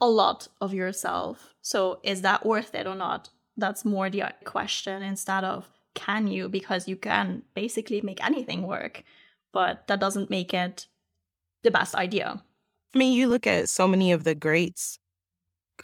a 0.00 0.08
lot 0.08 0.48
of 0.60 0.74
yourself. 0.74 1.54
So 1.62 2.00
is 2.02 2.22
that 2.22 2.44
worth 2.44 2.74
it 2.74 2.88
or 2.88 2.96
not? 2.96 3.30
That's 3.56 3.84
more 3.84 4.10
the 4.10 4.24
question 4.44 5.00
instead 5.04 5.44
of 5.44 5.68
can 5.94 6.26
you, 6.26 6.48
because 6.48 6.88
you 6.88 6.96
can 6.96 7.42
basically 7.54 8.00
make 8.00 8.24
anything 8.24 8.66
work, 8.66 9.04
but 9.52 9.86
that 9.86 10.00
doesn't 10.00 10.30
make 10.30 10.54
it 10.54 10.86
the 11.62 11.70
best 11.70 11.94
idea. 11.94 12.42
I 12.94 12.98
mean, 12.98 13.12
you 13.12 13.28
look 13.28 13.46
at 13.46 13.68
so 13.68 13.86
many 13.86 14.12
of 14.12 14.24
the 14.24 14.34
greats 14.34 14.98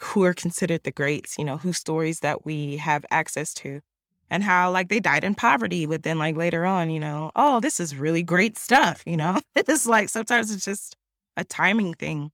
who 0.01 0.23
are 0.23 0.33
considered 0.33 0.83
the 0.83 0.91
greats, 0.91 1.37
you 1.37 1.45
know, 1.45 1.57
whose 1.57 1.77
stories 1.77 2.19
that 2.19 2.45
we 2.45 2.77
have 2.77 3.05
access 3.09 3.53
to 3.55 3.81
and 4.29 4.43
how 4.43 4.71
like 4.71 4.89
they 4.89 4.99
died 4.99 5.23
in 5.23 5.35
poverty, 5.35 5.85
but 5.85 6.03
then 6.03 6.19
like 6.19 6.35
later 6.35 6.65
on, 6.65 6.89
you 6.89 6.99
know, 6.99 7.31
oh, 7.35 7.59
this 7.59 7.79
is 7.79 7.95
really 7.95 8.23
great 8.23 8.57
stuff, 8.57 9.03
you 9.05 9.17
know? 9.17 9.39
it's 9.55 9.87
like 9.87 10.09
sometimes 10.09 10.51
it's 10.51 10.65
just 10.65 10.95
a 11.35 11.43
timing 11.43 11.93
thing. 11.93 12.31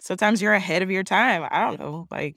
Sometimes 0.00 0.40
you're 0.40 0.54
ahead 0.54 0.82
of 0.82 0.90
your 0.90 1.02
time. 1.02 1.46
I 1.50 1.62
don't 1.62 1.80
know. 1.80 2.06
Like, 2.10 2.36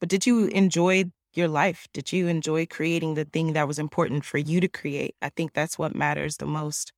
but 0.00 0.08
did 0.08 0.26
you 0.26 0.46
enjoy 0.46 1.04
your 1.32 1.48
life? 1.48 1.86
Did 1.92 2.12
you 2.12 2.28
enjoy 2.28 2.66
creating 2.66 3.14
the 3.14 3.24
thing 3.24 3.54
that 3.54 3.68
was 3.68 3.78
important 3.78 4.24
for 4.24 4.38
you 4.38 4.60
to 4.60 4.68
create? 4.68 5.14
I 5.22 5.30
think 5.30 5.52
that's 5.52 5.78
what 5.78 5.94
matters 5.94 6.36
the 6.36 6.46
most. 6.46 6.92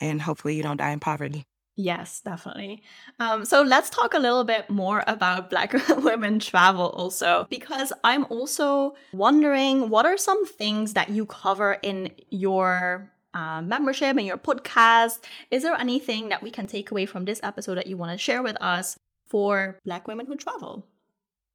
And 0.00 0.20
hopefully 0.22 0.56
you 0.56 0.62
don't 0.62 0.76
die 0.76 0.90
in 0.90 1.00
poverty. 1.00 1.44
Yes, 1.78 2.22
definitely. 2.22 2.82
Um, 3.18 3.44
so 3.44 3.60
let's 3.60 3.90
talk 3.90 4.14
a 4.14 4.18
little 4.18 4.44
bit 4.44 4.70
more 4.70 5.04
about 5.06 5.50
Black 5.50 5.74
women 5.98 6.38
travel 6.38 6.88
also, 6.90 7.46
because 7.50 7.92
I'm 8.02 8.24
also 8.30 8.94
wondering 9.12 9.90
what 9.90 10.06
are 10.06 10.16
some 10.16 10.46
things 10.46 10.94
that 10.94 11.10
you 11.10 11.26
cover 11.26 11.78
in 11.82 12.12
your 12.30 13.10
uh, 13.36 13.60
membership 13.60 14.16
and 14.16 14.26
your 14.26 14.38
podcast? 14.38 15.18
Is 15.50 15.62
there 15.62 15.74
anything 15.74 16.30
that 16.30 16.42
we 16.42 16.50
can 16.50 16.66
take 16.66 16.90
away 16.90 17.04
from 17.04 17.26
this 17.26 17.40
episode 17.42 17.74
that 17.76 17.86
you 17.86 17.96
want 17.98 18.12
to 18.12 18.18
share 18.18 18.42
with 18.42 18.56
us 18.62 18.98
for 19.26 19.78
Black 19.84 20.08
women 20.08 20.24
who 20.24 20.36
travel? 20.36 20.86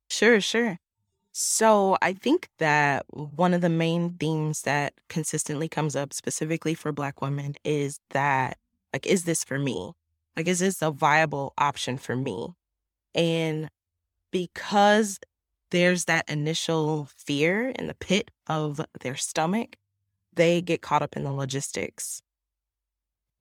Sure, 0.10 0.40
sure. 0.40 0.78
So 1.34 1.98
I 2.02 2.14
think 2.14 2.50
that 2.58 3.06
one 3.10 3.54
of 3.54 3.62
the 3.62 3.70
main 3.70 4.12
themes 4.12 4.64
that 4.64 4.94
consistently 5.08 5.70
comes 5.70 5.96
up 5.96 6.14
specifically 6.14 6.74
for 6.74 6.92
Black 6.92 7.22
women 7.22 7.56
is 7.64 8.00
that, 8.10 8.58
like, 8.92 9.06
is 9.06 9.24
this 9.24 9.44
for 9.44 9.58
me? 9.58 9.94
Like, 10.36 10.48
is 10.48 10.60
this 10.60 10.82
a 10.82 10.92
viable 10.92 11.54
option 11.58 11.98
for 11.98 12.16
me? 12.16 12.50
And 13.16 13.70
because 14.32 15.20
there's 15.70 16.06
that 16.06 16.30
initial 16.30 17.08
fear 17.18 17.70
in 17.70 17.88
the 17.88 17.94
pit 17.94 18.30
of 18.48 18.82
their 19.00 19.16
stomach, 19.16 19.78
they 20.34 20.62
get 20.62 20.82
caught 20.82 21.02
up 21.02 21.16
in 21.16 21.24
the 21.24 21.32
logistics. 21.32 22.22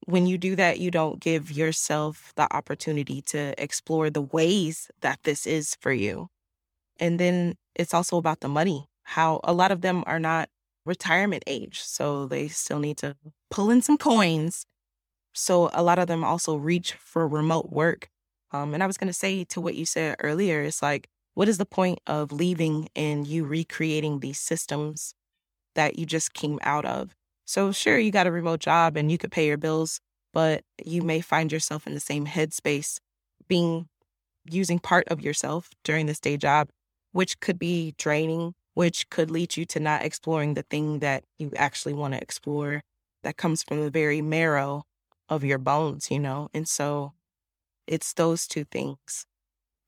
When 0.06 0.26
you 0.26 0.38
do 0.38 0.54
that, 0.56 0.78
you 0.78 0.90
don't 0.90 1.20
give 1.20 1.50
yourself 1.50 2.32
the 2.36 2.52
opportunity 2.54 3.20
to 3.22 3.60
explore 3.62 4.10
the 4.10 4.22
ways 4.22 4.90
that 5.00 5.20
this 5.24 5.46
is 5.46 5.76
for 5.80 5.92
you. 5.92 6.28
And 7.00 7.18
then 7.18 7.54
it's 7.74 7.94
also 7.94 8.18
about 8.18 8.40
the 8.40 8.48
money, 8.48 8.88
how 9.02 9.40
a 9.42 9.52
lot 9.52 9.72
of 9.72 9.80
them 9.80 10.04
are 10.06 10.20
not 10.20 10.50
retirement 10.84 11.42
age. 11.46 11.80
So 11.82 12.26
they 12.26 12.48
still 12.48 12.78
need 12.78 12.98
to 12.98 13.16
pull 13.50 13.70
in 13.70 13.82
some 13.82 13.98
coins. 13.98 14.66
So 15.32 15.70
a 15.72 15.82
lot 15.82 15.98
of 15.98 16.06
them 16.06 16.22
also 16.22 16.56
reach 16.56 16.92
for 16.92 17.26
remote 17.26 17.70
work. 17.70 18.10
Um, 18.52 18.74
and 18.74 18.82
I 18.82 18.86
was 18.86 18.98
going 18.98 19.08
to 19.08 19.14
say 19.14 19.44
to 19.44 19.60
what 19.60 19.76
you 19.76 19.86
said 19.86 20.16
earlier, 20.20 20.62
it's 20.62 20.82
like, 20.82 21.08
what 21.34 21.48
is 21.48 21.58
the 21.58 21.66
point 21.66 22.00
of 22.06 22.32
leaving 22.32 22.88
and 22.94 23.26
you 23.26 23.44
recreating 23.44 24.20
these 24.20 24.38
systems 24.38 25.14
that 25.74 25.98
you 25.98 26.04
just 26.04 26.34
came 26.34 26.58
out 26.62 26.84
of? 26.84 27.14
So, 27.46 27.72
sure, 27.72 27.98
you 27.98 28.10
got 28.10 28.26
a 28.26 28.32
remote 28.32 28.60
job 28.60 28.96
and 28.96 29.10
you 29.10 29.18
could 29.18 29.32
pay 29.32 29.46
your 29.46 29.56
bills, 29.56 30.00
but 30.32 30.62
you 30.84 31.02
may 31.02 31.20
find 31.20 31.50
yourself 31.50 31.86
in 31.86 31.94
the 31.94 32.00
same 32.00 32.26
headspace 32.26 32.98
being 33.48 33.88
using 34.50 34.78
part 34.78 35.08
of 35.08 35.20
yourself 35.20 35.70
during 35.84 36.06
this 36.06 36.20
day 36.20 36.36
job 36.36 36.68
which 37.12 37.40
could 37.40 37.58
be 37.58 37.94
draining, 37.98 38.54
which 38.74 39.08
could 39.10 39.30
lead 39.30 39.56
you 39.56 39.64
to 39.66 39.80
not 39.80 40.02
exploring 40.02 40.54
the 40.54 40.62
thing 40.62 41.00
that 41.00 41.24
you 41.38 41.52
actually 41.56 41.92
want 41.92 42.14
to 42.14 42.20
explore 42.20 42.82
that 43.22 43.36
comes 43.36 43.62
from 43.62 43.80
the 43.80 43.90
very 43.90 44.22
marrow 44.22 44.84
of 45.28 45.44
your 45.44 45.58
bones, 45.58 46.10
you 46.10 46.18
know? 46.18 46.48
And 46.54 46.68
so 46.68 47.12
it's 47.86 48.12
those 48.12 48.46
two 48.46 48.64
things 48.64 49.26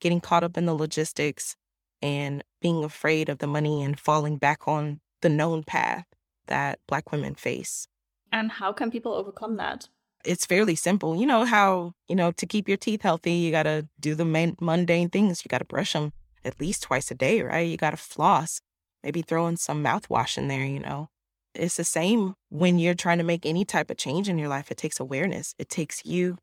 getting 0.01 0.21
caught 0.21 0.43
up 0.45 0.59
in 0.59 0.67
the 0.67 0.75
logistics 0.75 1.57
and 2.01 2.43
being 2.61 2.83
afraid 2.83 3.29
of 3.29 3.39
the 3.39 3.47
money 3.47 3.83
and 3.83 3.99
falling 3.99 4.37
back 4.37 4.67
on 4.67 5.01
the 5.21 5.29
known 5.29 5.63
path 5.63 6.05
that 6.49 6.81
Black 6.89 7.13
women 7.13 7.37
face. 7.37 7.87
And 8.33 8.51
how 8.51 8.73
can 8.73 8.91
people 8.91 9.15
overcome 9.15 9.57
that? 9.59 9.89
It's 10.25 10.47
fairly 10.47 10.75
simple. 10.75 11.17
You 11.17 11.27
know 11.27 11.45
how, 11.45 11.93
you 12.09 12.17
know, 12.17 12.33
to 12.33 12.47
keep 12.47 12.69
your 12.69 12.77
teeth 12.77 13.03
healthy, 13.03 13.33
you 13.33 13.51
got 13.53 13.65
to 13.65 13.87
do 14.01 14.15
the 14.15 14.25
main, 14.25 14.57
mundane 14.61 15.09
things. 15.09 15.45
You 15.45 15.49
got 15.49 15.59
to 15.59 15.65
brush 15.65 15.93
them 15.93 16.13
at 16.45 16.61
least 16.61 16.83
twice 16.83 17.11
a 17.11 17.15
day, 17.15 17.43
right? 17.43 17.61
You 17.69 17.77
got 17.77 17.91
to 17.91 17.97
floss, 17.97 18.61
maybe 19.03 19.23
throw 19.23 19.47
in 19.47 19.57
some 19.57 19.83
mouthwash 19.83 20.39
in 20.39 20.49
there, 20.49 20.65
you 20.65 20.81
know. 20.81 21.09
It's 21.55 21.77
the 21.77 21.85
same 21.85 22.35
when 22.49 22.79
you're 22.79 22.95
trying 22.95 23.19
to 23.19 23.25
make 23.25 23.45
any 23.45 23.65
type 23.65 23.91
of 23.91 23.99
change 23.99 24.29
in 24.29 24.39
your 24.39 24.49
life. 24.49 24.71
It 24.71 24.79
takes 24.79 24.99
awareness, 24.99 25.55
it 25.59 25.69
takes 25.69 26.05
you 26.05 26.39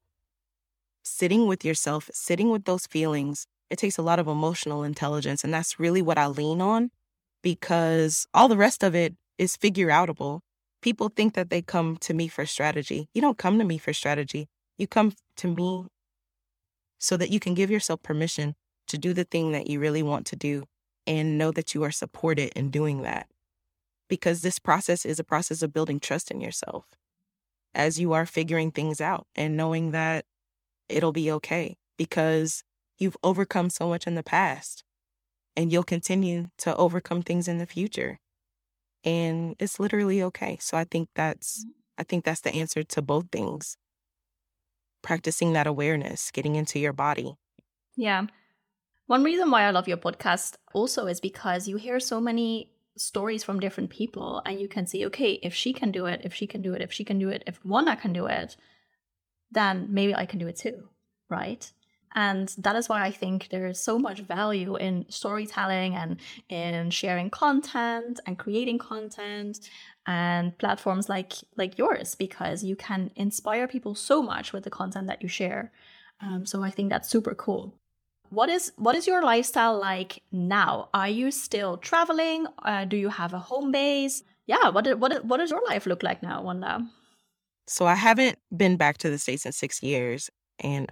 sitting 1.04 1.48
with 1.48 1.66
yourself, 1.66 2.10
sitting 2.14 2.50
with 2.50 2.66
those 2.66 2.86
feelings. 2.86 3.46
It 3.70 3.78
takes 3.78 3.98
a 3.98 4.02
lot 4.04 4.20
of 4.20 4.28
emotional 4.28 4.84
intelligence. 4.84 5.44
And 5.44 5.54
that's 5.54 5.80
really 5.80 6.02
what 6.02 6.18
I 6.18 6.28
lean 6.28 6.62
on 6.62 6.92
because 7.42 8.28
all 8.34 8.48
the 8.48 8.58
rest 8.58 8.84
of 8.84 8.96
it 8.96 9.16
is 9.38 9.56
figure 9.56 9.88
outable. 9.88 10.42
People 10.82 11.10
think 11.10 11.34
that 11.34 11.50
they 11.50 11.62
come 11.62 11.98
to 11.98 12.14
me 12.14 12.28
for 12.28 12.46
strategy. 12.46 13.08
You 13.14 13.22
don't 13.22 13.38
come 13.38 13.60
to 13.60 13.66
me 13.66 13.78
for 13.78 13.94
strategy. 13.94 14.48
You 14.78 14.88
come 14.88 15.14
to 15.38 15.48
me 15.48 15.86
so 17.00 17.18
that 17.18 17.30
you 17.30 17.40
can 17.40 17.54
give 17.54 17.72
yourself 17.72 18.02
permission 18.04 18.56
to 18.90 18.98
do 18.98 19.14
the 19.14 19.24
thing 19.24 19.52
that 19.52 19.68
you 19.68 19.80
really 19.80 20.04
want 20.04 20.26
to 20.28 20.36
do 20.36 20.64
and 21.08 21.38
know 21.38 21.52
that 21.52 21.74
you 21.74 21.84
are 21.84 21.92
supported 21.92 22.52
in 22.56 22.70
doing 22.70 23.02
that. 23.02 23.28
Because 24.08 24.42
this 24.42 24.60
process 24.60 25.06
is 25.06 25.20
a 25.20 25.24
process 25.24 25.62
of 25.62 25.74
building 25.74 26.00
trust 26.00 26.32
in 26.32 26.42
yourself 26.42 26.86
as 27.74 28.00
you 28.00 28.14
are 28.14 28.26
figuring 28.26 28.72
things 28.72 29.00
out 29.00 29.28
and 29.36 29.56
knowing 29.56 29.92
that 29.92 30.26
it'll 30.88 31.12
be 31.12 31.32
okay 31.32 31.78
because 31.98 32.64
you've 32.98 33.18
overcome 33.24 33.70
so 33.70 33.88
much 33.88 34.08
in 34.08 34.16
the 34.16 34.24
past 34.24 34.84
and 35.56 35.72
you'll 35.72 35.84
continue 35.84 36.48
to 36.58 36.76
overcome 36.76 37.22
things 37.22 37.48
in 37.48 37.58
the 37.58 37.66
future. 37.66 38.20
And 39.04 39.56
it's 39.60 39.80
literally 39.80 40.22
okay. 40.24 40.58
So 40.60 40.78
I 40.78 40.84
think 40.84 41.10
that's 41.16 41.62
mm-hmm. 41.62 41.72
I 42.00 42.04
think 42.04 42.24
that's 42.24 42.42
the 42.42 42.56
answer 42.56 42.82
to 42.82 43.02
both 43.02 43.26
things. 43.30 43.76
Practicing 45.02 45.52
that 45.54 45.68
awareness, 45.68 46.32
getting 46.32 46.56
into 46.56 46.80
your 46.80 46.94
body. 46.94 47.36
Yeah. 47.98 48.28
One 49.10 49.24
reason 49.24 49.50
why 49.50 49.64
I 49.64 49.72
love 49.72 49.88
your 49.88 49.98
podcast 49.98 50.58
also 50.72 51.08
is 51.08 51.20
because 51.20 51.68
you 51.68 51.78
hear 51.78 52.00
so 52.00 52.22
many 52.22 52.74
stories 52.96 53.44
from 53.44 53.60
different 53.60 53.90
people 53.90 54.44
and 54.46 54.60
you 54.60 54.68
can 54.68 54.86
see, 54.86 55.04
okay, 55.08 55.40
if 55.42 55.52
she 55.52 55.74
can 55.74 55.90
do 55.90 56.06
it, 56.06 56.22
if 56.24 56.32
she 56.32 56.46
can 56.46 56.62
do 56.62 56.74
it, 56.74 56.82
if 56.84 56.94
she 56.94 57.04
can 57.04 57.18
do 57.18 57.30
it, 57.30 57.42
if 57.48 57.60
Wanda 57.66 57.96
can 57.96 58.14
do 58.14 58.28
it, 58.28 58.56
then 59.50 59.88
maybe 59.90 60.14
I 60.14 60.28
can 60.28 60.38
do 60.38 60.46
it 60.46 60.58
too, 60.58 60.90
right? 61.28 61.72
And 62.14 62.54
that 62.60 62.76
is 62.76 62.88
why 62.88 63.04
I 63.04 63.10
think 63.10 63.50
there 63.50 63.66
is 63.66 63.80
so 63.80 63.98
much 63.98 64.20
value 64.20 64.76
in 64.76 65.08
storytelling 65.10 65.96
and 65.96 66.18
in 66.48 66.92
sharing 66.92 67.32
content 67.32 68.20
and 68.28 68.38
creating 68.38 68.78
content 68.78 69.72
and 70.06 70.56
platforms 70.60 71.10
like 71.10 71.34
like 71.58 71.80
yours 71.80 72.14
because 72.14 72.64
you 72.64 72.76
can 72.76 73.10
inspire 73.16 73.68
people 73.68 73.96
so 73.96 74.22
much 74.22 74.54
with 74.54 74.66
the 74.66 74.70
content 74.70 75.08
that 75.08 75.24
you 75.24 75.28
share. 75.28 75.72
Um, 76.22 76.46
so 76.46 76.62
I 76.62 76.70
think 76.70 76.92
that's 76.92 77.10
super 77.10 77.34
cool 77.34 77.80
what 78.30 78.50
is 78.50 78.72
what 78.76 78.96
is 78.96 79.08
your 79.08 79.24
lifestyle 79.24 79.80
like 79.80 80.22
now? 80.32 80.90
Are 80.94 81.10
you 81.10 81.32
still 81.32 81.78
traveling? 81.78 82.48
Uh, 82.64 82.86
do 82.86 82.98
you 82.98 83.10
have 83.10 83.34
a 83.34 83.40
home 83.40 83.72
base? 83.72 84.24
Yeah, 84.46 84.70
what 84.70 84.88
what 85.00 85.26
what 85.26 85.38
does 85.38 85.52
your 85.52 85.64
life 85.68 85.86
look 85.86 86.04
like 86.04 86.24
now, 86.24 86.42
Wanda? 86.42 86.88
So 87.68 87.86
I 87.86 87.96
haven't 87.96 88.40
been 88.56 88.78
back 88.78 88.98
to 89.00 89.10
the 89.10 89.18
states 89.18 89.46
in 89.46 89.52
six 89.52 89.84
years, 89.84 90.30
and 90.60 90.92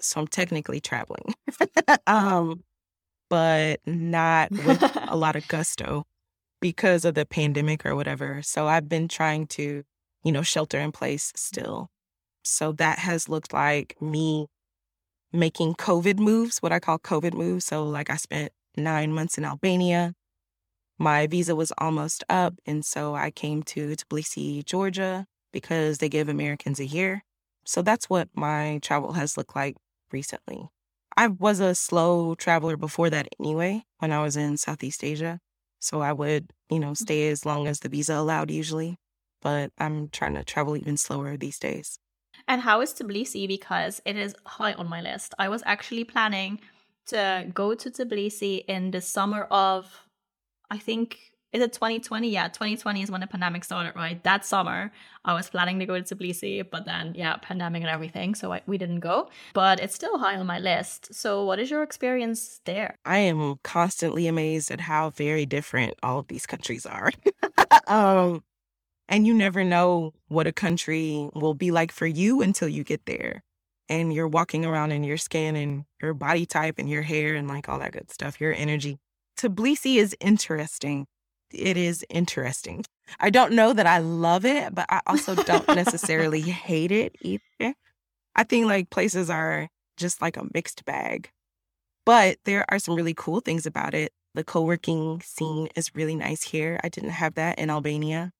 so 0.00 0.20
I'm 0.20 0.28
technically 0.28 0.80
traveling, 0.80 1.34
um, 2.06 2.62
but 3.28 3.80
not 3.86 4.50
with 4.50 4.82
a 5.08 5.16
lot 5.16 5.36
of 5.36 5.48
gusto 5.48 6.04
because 6.60 7.04
of 7.04 7.14
the 7.14 7.26
pandemic 7.26 7.84
or 7.84 7.94
whatever. 7.94 8.40
So 8.42 8.66
I've 8.66 8.88
been 8.88 9.08
trying 9.08 9.46
to, 9.48 9.82
you 10.24 10.32
know, 10.32 10.42
shelter 10.42 10.78
in 10.78 10.92
place 10.92 11.32
still. 11.36 11.88
So 12.44 12.72
that 12.72 13.00
has 13.00 13.28
looked 13.28 13.52
like 13.52 13.96
me 14.00 14.46
making 15.32 15.74
COVID 15.74 16.18
moves, 16.18 16.58
what 16.58 16.72
I 16.72 16.78
call 16.78 16.98
COVID 16.98 17.34
moves. 17.34 17.64
So, 17.64 17.84
like, 17.84 18.10
I 18.10 18.16
spent 18.16 18.52
nine 18.76 19.12
months 19.12 19.38
in 19.38 19.44
Albania. 19.44 20.14
My 20.98 21.26
visa 21.26 21.54
was 21.54 21.72
almost 21.78 22.24
up. 22.28 22.54
And 22.64 22.84
so 22.84 23.14
I 23.14 23.30
came 23.30 23.62
to 23.64 23.94
Tbilisi, 23.96 24.64
Georgia, 24.64 25.26
because 25.52 25.98
they 25.98 26.08
give 26.08 26.28
Americans 26.28 26.80
a 26.80 26.86
year. 26.86 27.22
So 27.64 27.82
that's 27.82 28.08
what 28.08 28.28
my 28.34 28.78
travel 28.82 29.14
has 29.14 29.36
looked 29.36 29.56
like 29.56 29.76
recently. 30.12 30.68
I 31.16 31.28
was 31.28 31.60
a 31.60 31.74
slow 31.74 32.34
traveler 32.34 32.76
before 32.76 33.10
that 33.10 33.28
anyway, 33.40 33.84
when 33.98 34.12
I 34.12 34.22
was 34.22 34.36
in 34.36 34.56
Southeast 34.56 35.02
Asia. 35.02 35.40
So 35.80 36.00
I 36.00 36.12
would, 36.12 36.50
you 36.70 36.78
know, 36.78 36.92
mm. 36.92 36.96
stay 36.96 37.28
as 37.28 37.46
long 37.46 37.66
as 37.66 37.80
the 37.80 37.88
visa 37.88 38.14
allowed 38.14 38.50
usually. 38.50 38.96
But 39.42 39.70
I'm 39.78 40.08
trying 40.08 40.34
to 40.34 40.44
travel 40.44 40.76
even 40.76 40.96
slower 40.96 41.36
these 41.36 41.58
days. 41.58 41.98
And 42.48 42.60
how 42.60 42.80
is 42.80 42.92
Tbilisi? 42.92 43.48
Because 43.48 44.00
it 44.04 44.16
is 44.16 44.34
high 44.44 44.72
on 44.74 44.88
my 44.88 45.00
list. 45.00 45.34
I 45.38 45.48
was 45.48 45.62
actually 45.66 46.04
planning 46.04 46.60
to 47.06 47.46
go 47.52 47.74
to 47.74 47.90
Tbilisi 47.90 48.64
in 48.66 48.90
the 48.90 49.00
summer 49.00 49.44
of, 49.44 50.08
I 50.70 50.78
think, 50.78 51.18
is 51.52 51.62
it 51.62 51.72
2020? 51.72 52.28
Yeah, 52.28 52.48
2020 52.48 53.02
is 53.02 53.10
when 53.10 53.20
the 53.20 53.26
pandemic 53.26 53.64
started, 53.64 53.94
right? 53.96 54.22
That 54.24 54.44
summer, 54.44 54.92
I 55.24 55.32
was 55.32 55.48
planning 55.48 55.78
to 55.78 55.86
go 55.86 55.98
to 56.00 56.14
Tbilisi, 56.14 56.68
but 56.68 56.84
then, 56.84 57.14
yeah, 57.16 57.36
pandemic 57.36 57.82
and 57.82 57.90
everything. 57.90 58.34
So 58.34 58.52
I, 58.52 58.62
we 58.66 58.76
didn't 58.76 59.00
go, 59.00 59.30
but 59.54 59.80
it's 59.80 59.94
still 59.94 60.18
high 60.18 60.36
on 60.36 60.46
my 60.46 60.58
list. 60.58 61.14
So, 61.14 61.44
what 61.44 61.58
is 61.58 61.70
your 61.70 61.82
experience 61.82 62.60
there? 62.64 62.96
I 63.04 63.18
am 63.18 63.58
constantly 63.62 64.26
amazed 64.26 64.70
at 64.70 64.80
how 64.80 65.10
very 65.10 65.46
different 65.46 65.94
all 66.02 66.18
of 66.18 66.28
these 66.28 66.46
countries 66.46 66.84
are. 66.84 67.10
um, 67.86 68.42
and 69.08 69.26
you 69.26 69.34
never 69.34 69.64
know 69.64 70.12
what 70.28 70.46
a 70.46 70.52
country 70.52 71.28
will 71.34 71.54
be 71.54 71.70
like 71.70 71.92
for 71.92 72.06
you 72.06 72.42
until 72.42 72.68
you 72.68 72.84
get 72.84 73.06
there. 73.06 73.42
And 73.88 74.12
you're 74.12 74.26
walking 74.26 74.64
around 74.64 74.90
in 74.90 75.04
your 75.04 75.16
skin 75.16 75.54
and 75.54 75.84
your 76.02 76.12
body 76.12 76.44
type 76.44 76.76
and 76.78 76.90
your 76.90 77.02
hair 77.02 77.34
and 77.36 77.46
like 77.46 77.68
all 77.68 77.78
that 77.78 77.92
good 77.92 78.10
stuff, 78.10 78.40
your 78.40 78.52
energy. 78.52 78.98
Tbilisi 79.38 79.96
is 79.96 80.16
interesting. 80.20 81.06
It 81.52 81.76
is 81.76 82.04
interesting. 82.10 82.84
I 83.20 83.30
don't 83.30 83.52
know 83.52 83.72
that 83.72 83.86
I 83.86 83.98
love 83.98 84.44
it, 84.44 84.74
but 84.74 84.86
I 84.88 85.00
also 85.06 85.36
don't 85.36 85.68
necessarily 85.68 86.40
hate 86.40 86.90
it 86.90 87.14
either. 87.20 87.74
I 88.34 88.42
think 88.42 88.66
like 88.66 88.90
places 88.90 89.30
are 89.30 89.68
just 89.96 90.20
like 90.20 90.36
a 90.36 90.48
mixed 90.52 90.84
bag. 90.84 91.30
But 92.04 92.38
there 92.44 92.64
are 92.68 92.78
some 92.78 92.94
really 92.94 93.14
cool 93.14 93.40
things 93.40 93.66
about 93.66 93.94
it. 93.94 94.12
The 94.34 94.44
co 94.44 94.62
working 94.62 95.20
scene 95.24 95.68
is 95.76 95.94
really 95.94 96.14
nice 96.14 96.42
here. 96.42 96.78
I 96.84 96.88
didn't 96.88 97.10
have 97.10 97.34
that 97.34 97.58
in 97.58 97.70
Albania. 97.70 98.32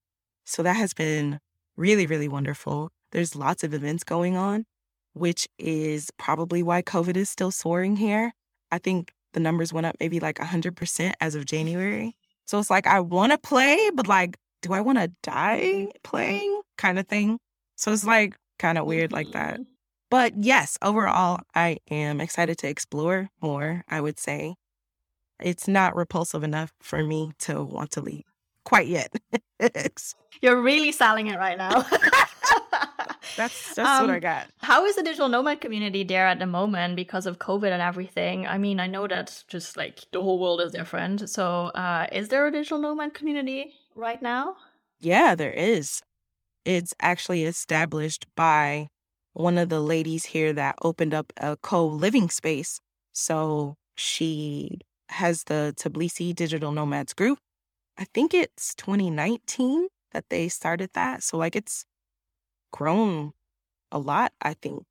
So 0.47 0.63
that 0.63 0.77
has 0.77 0.95
been 0.95 1.41
really, 1.77 2.07
really 2.07 2.29
wonderful. 2.29 2.91
There's 3.11 3.35
lots 3.35 3.65
of 3.65 3.75
events 3.75 4.05
going 4.05 4.37
on, 4.37 4.65
which 5.13 5.49
is 5.59 6.11
probably 6.19 6.63
why 6.63 6.83
COVID 6.83 7.17
is 7.17 7.29
still 7.29 7.51
soaring 7.51 7.97
here. 7.97 8.33
I 8.71 8.79
think 8.79 9.13
the 9.33 9.41
numbers 9.41 9.73
went 9.73 9.87
up 9.87 9.97
maybe 9.99 10.21
like 10.21 10.39
100% 10.39 11.13
as 11.21 11.35
of 11.35 11.47
January. 11.47 12.17
So 12.47 12.61
it's 12.61 12.71
like, 12.71 12.87
I 12.87 13.01
want 13.01 13.33
to 13.33 13.39
play, 13.39 13.91
but 13.93 14.07
like, 14.07 14.37
do 14.63 14.73
I 14.73 14.81
want 14.81 14.99
to 14.99 15.11
die 15.25 15.89
playing 16.05 16.63
kind 16.79 16.99
of 16.99 17.09
thing? 17.09 17.39
So 17.75 17.93
it's 17.93 18.05
like 18.05 18.37
kind 18.61 18.79
of 18.79 18.87
weird 18.87 19.13
like 19.13 19.33
that. 19.33 19.55
Mm-hmm. 19.55 19.63
But 20.11 20.35
yes, 20.37 20.79
overall, 20.81 21.41
I 21.57 21.79
am 21.91 22.21
excited 22.21 22.57
to 22.59 22.69
explore 22.69 23.31
more, 23.43 23.83
I 23.89 24.01
would 24.01 24.21
say. 24.21 24.55
It's 25.41 25.67
not 25.67 25.97
repulsive 25.97 26.45
enough 26.45 26.73
for 26.81 27.03
me 27.03 27.33
to 27.41 27.65
want 27.65 27.91
to 27.93 28.01
leave 28.01 28.25
quite 28.67 28.89
yet. 28.89 29.15
You're 30.43 30.61
really 30.61 30.93
selling 30.93 31.29
it 31.29 31.39
right 31.39 31.57
now. 31.57 31.83
that's 33.37 33.75
that's 33.75 33.79
um, 33.79 34.07
what 34.07 34.11
I 34.11 34.17
um, 34.17 34.21
got. 34.21 34.47
How 34.59 34.85
is 34.85 34.97
the 34.97 35.03
digital 35.03 35.29
nomad 35.29 35.61
community 35.63 36.05
there 36.05 36.27
at 36.27 36.39
the 36.39 36.47
moment 36.47 36.97
because 36.97 37.25
of 37.25 37.39
COVID 37.39 37.71
and 37.71 37.81
everything? 37.81 38.47
I 38.47 38.59
mean, 38.59 38.79
I 38.81 38.89
know 38.89 39.07
that 39.07 39.45
just 39.49 39.77
like 39.77 40.01
the 40.13 40.21
whole 40.21 40.39
world 40.39 40.61
is 40.61 40.73
different. 40.73 41.31
So, 41.31 41.67
uh, 41.69 42.07
is 42.13 42.29
there 42.29 42.47
a 42.47 42.51
digital 42.51 42.79
nomad 42.79 43.15
community 43.15 43.73
right 43.95 44.21
now? 44.21 44.57
Yeah, 45.01 45.35
there 45.35 45.53
is. 45.53 46.03
It's 46.65 46.93
actually 47.01 47.45
established 47.45 48.27
by 48.37 48.89
one 49.33 49.59
of 49.59 49.69
the 49.69 49.81
ladies 49.81 50.25
here 50.27 50.53
that 50.55 50.75
opened 50.83 51.15
up 51.15 51.33
a 51.37 51.57
co 51.57 51.87
living 51.87 52.29
space. 52.29 52.81
So 53.13 53.77
she 53.95 54.81
has 55.11 55.45
the 55.45 55.73
Tbilisi 55.79 56.35
Digital 56.35 56.73
Nomads 56.73 57.15
group. 57.15 57.39
I 57.99 58.05
think 58.05 58.35
it's 58.35 58.75
2019 58.75 59.89
that 60.13 60.29
they 60.31 60.49
started 60.49 60.91
that. 60.95 61.23
So, 61.23 61.37
like, 61.37 61.57
it's 61.57 61.85
grown 62.73 63.33
a 63.93 63.99
lot, 63.99 64.33
I 64.43 64.55
think, 64.55 64.85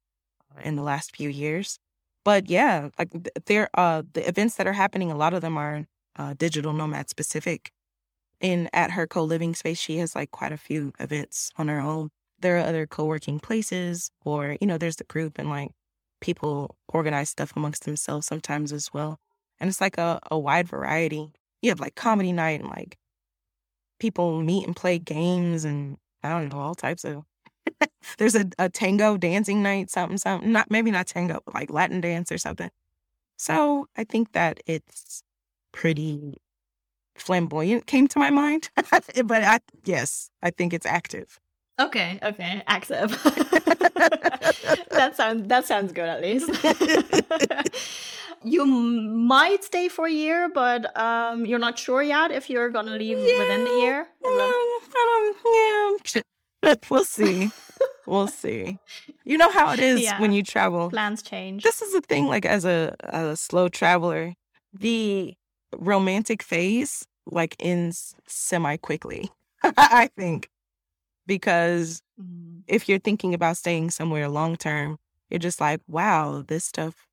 in 0.63 0.75
the 0.75 0.83
last 0.83 1.15
few 1.15 1.29
years. 1.29 1.79
But 2.23 2.49
yeah, 2.49 2.89
like, 2.97 3.11
there, 3.45 3.69
uh, 3.75 4.03
the 4.13 4.27
events 4.27 4.55
that 4.55 4.67
are 4.67 4.73
happening, 4.73 5.11
a 5.11 5.17
lot 5.17 5.33
of 5.33 5.41
them 5.41 5.57
are 5.57 5.85
uh, 6.17 6.33
digital 6.37 6.73
nomad 6.73 7.09
specific. 7.09 7.71
In 8.41 8.69
at 8.73 8.91
her 8.91 9.07
co 9.07 9.23
living 9.23 9.55
space, 9.55 9.79
she 9.79 9.97
has 9.97 10.15
like 10.15 10.31
quite 10.31 10.51
a 10.51 10.57
few 10.57 10.93
events 10.99 11.51
on 11.57 11.67
her 11.69 11.79
own 11.79 12.11
there 12.39 12.57
are 12.57 12.67
other 12.67 12.85
co-working 12.85 13.39
places 13.39 14.11
or 14.23 14.57
you 14.59 14.67
know 14.67 14.77
there's 14.77 14.97
the 14.97 15.03
group 15.05 15.37
and 15.37 15.49
like 15.49 15.71
people 16.21 16.75
organize 16.87 17.29
stuff 17.29 17.53
amongst 17.55 17.85
themselves 17.85 18.27
sometimes 18.27 18.71
as 18.71 18.93
well 18.93 19.19
and 19.59 19.69
it's 19.69 19.81
like 19.81 19.97
a, 19.97 20.19
a 20.31 20.37
wide 20.37 20.67
variety 20.67 21.31
you 21.61 21.69
have 21.69 21.79
like 21.79 21.95
comedy 21.95 22.31
night 22.31 22.61
and 22.61 22.69
like 22.69 22.97
people 23.99 24.41
meet 24.41 24.65
and 24.65 24.75
play 24.75 24.99
games 24.99 25.65
and 25.65 25.97
i 26.23 26.29
don't 26.29 26.51
know 26.51 26.59
all 26.59 26.75
types 26.75 27.03
of 27.03 27.23
there's 28.17 28.35
a, 28.35 28.45
a 28.59 28.69
tango 28.69 29.17
dancing 29.17 29.63
night 29.63 29.89
something 29.89 30.17
something 30.17 30.51
not 30.51 30.69
maybe 30.69 30.91
not 30.91 31.07
tango 31.07 31.39
but 31.45 31.55
like 31.55 31.71
latin 31.71 32.01
dance 32.01 32.31
or 32.31 32.37
something. 32.37 32.69
So 33.37 33.87
i 33.97 34.03
think 34.03 34.33
that 34.33 34.59
it's 34.65 35.23
pretty 35.73 36.37
flamboyant 37.17 37.87
came 37.87 38.07
to 38.09 38.19
my 38.19 38.29
mind 38.29 38.69
but 39.25 39.43
i 39.43 39.59
yes 39.85 40.29
i 40.43 40.51
think 40.51 40.73
it's 40.73 40.85
active 40.85 41.39
Okay, 41.77 42.19
okay, 42.23 42.63
active. 42.67 43.11
that 44.91 45.13
sounds 45.15 45.47
that 45.49 45.65
sounds 45.65 45.91
good 45.91 46.07
at 46.07 46.21
least. 46.21 46.49
you 48.43 48.65
might 48.65 49.63
stay 49.63 49.89
for 49.89 50.05
a 50.05 50.11
year, 50.11 50.47
but 50.47 50.97
um, 50.97 51.45
you're 51.45 51.59
not 51.59 51.77
sure 51.77 52.01
yet 52.01 52.31
if 52.31 52.49
you're 52.49 52.69
gonna 52.69 52.95
leave 52.95 53.17
yeah, 53.19 53.39
within 53.39 53.65
the 53.65 53.71
year. 53.71 54.07
Um, 54.25 55.97
yeah, 56.63 56.75
we'll 56.89 57.03
see. 57.03 57.51
we'll 58.07 58.27
see. 58.27 58.79
You 59.25 59.37
know 59.37 59.51
how 59.51 59.73
it 59.73 59.79
is 59.79 60.01
yeah. 60.01 60.21
when 60.21 60.31
you 60.31 60.43
travel. 60.43 60.89
Plans 60.89 61.21
change. 61.21 61.63
This 61.63 61.81
is 61.81 61.91
the 61.91 62.01
thing. 62.01 62.27
Like 62.27 62.45
as 62.45 62.63
a, 62.63 62.95
a 63.01 63.35
slow 63.35 63.67
traveler, 63.67 64.33
the 64.73 65.33
romantic 65.75 66.41
phase 66.41 67.05
like 67.25 67.57
ends 67.59 68.15
semi 68.27 68.77
quickly. 68.77 69.29
I 69.61 70.09
think 70.15 70.49
because 71.27 72.01
mm-hmm. 72.19 72.59
if 72.67 72.87
you're 72.87 72.99
thinking 72.99 73.33
about 73.33 73.57
staying 73.57 73.91
somewhere 73.91 74.29
long 74.29 74.55
term, 74.55 74.97
you're 75.29 75.39
just 75.39 75.59
like, 75.59 75.81
wow, 75.87 76.43
this 76.47 76.65
stuff 76.65 77.05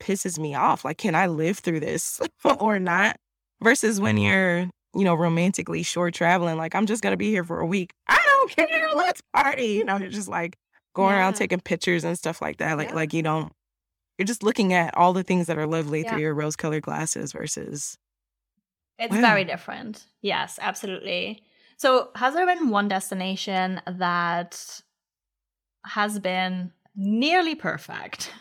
pisses 0.00 0.38
me 0.38 0.54
off. 0.54 0.84
Like, 0.84 0.98
can 0.98 1.14
I 1.14 1.26
live 1.26 1.58
through 1.58 1.80
this 1.80 2.20
or 2.60 2.78
not? 2.78 3.16
Versus 3.60 4.00
when 4.00 4.16
you're, 4.18 4.70
you 4.94 5.04
know, 5.04 5.14
romantically 5.14 5.82
short 5.82 6.14
traveling, 6.14 6.56
like, 6.56 6.74
I'm 6.74 6.86
just 6.86 7.02
going 7.02 7.12
to 7.12 7.16
be 7.16 7.30
here 7.30 7.44
for 7.44 7.58
a 7.60 7.66
week. 7.66 7.92
I 8.06 8.22
don't 8.24 8.50
care. 8.50 8.88
Let's 8.94 9.20
party. 9.34 9.66
You 9.66 9.84
know, 9.84 9.96
you're 9.96 10.10
just 10.10 10.28
like 10.28 10.56
going 10.94 11.14
yeah. 11.14 11.20
around 11.20 11.34
taking 11.34 11.60
pictures 11.60 12.04
and 12.04 12.16
stuff 12.16 12.40
like 12.40 12.58
that. 12.58 12.78
Like, 12.78 12.90
yeah. 12.90 12.94
like 12.94 13.12
you 13.12 13.22
don't, 13.22 13.52
you're 14.16 14.26
just 14.26 14.42
looking 14.42 14.72
at 14.72 14.96
all 14.96 15.12
the 15.12 15.24
things 15.24 15.48
that 15.48 15.58
are 15.58 15.66
lovely 15.66 16.02
yeah. 16.02 16.10
through 16.10 16.20
your 16.20 16.34
rose 16.34 16.56
colored 16.56 16.82
glasses 16.82 17.32
versus. 17.32 17.98
It's 18.98 19.14
very 19.14 19.44
different. 19.44 20.04
Yes, 20.22 20.58
absolutely. 20.60 21.42
So, 21.78 22.10
has 22.16 22.34
there 22.34 22.44
been 22.44 22.70
one 22.70 22.88
destination 22.88 23.80
that 23.86 24.82
has 25.86 26.18
been 26.18 26.72
nearly 26.96 27.54
perfect? 27.54 28.32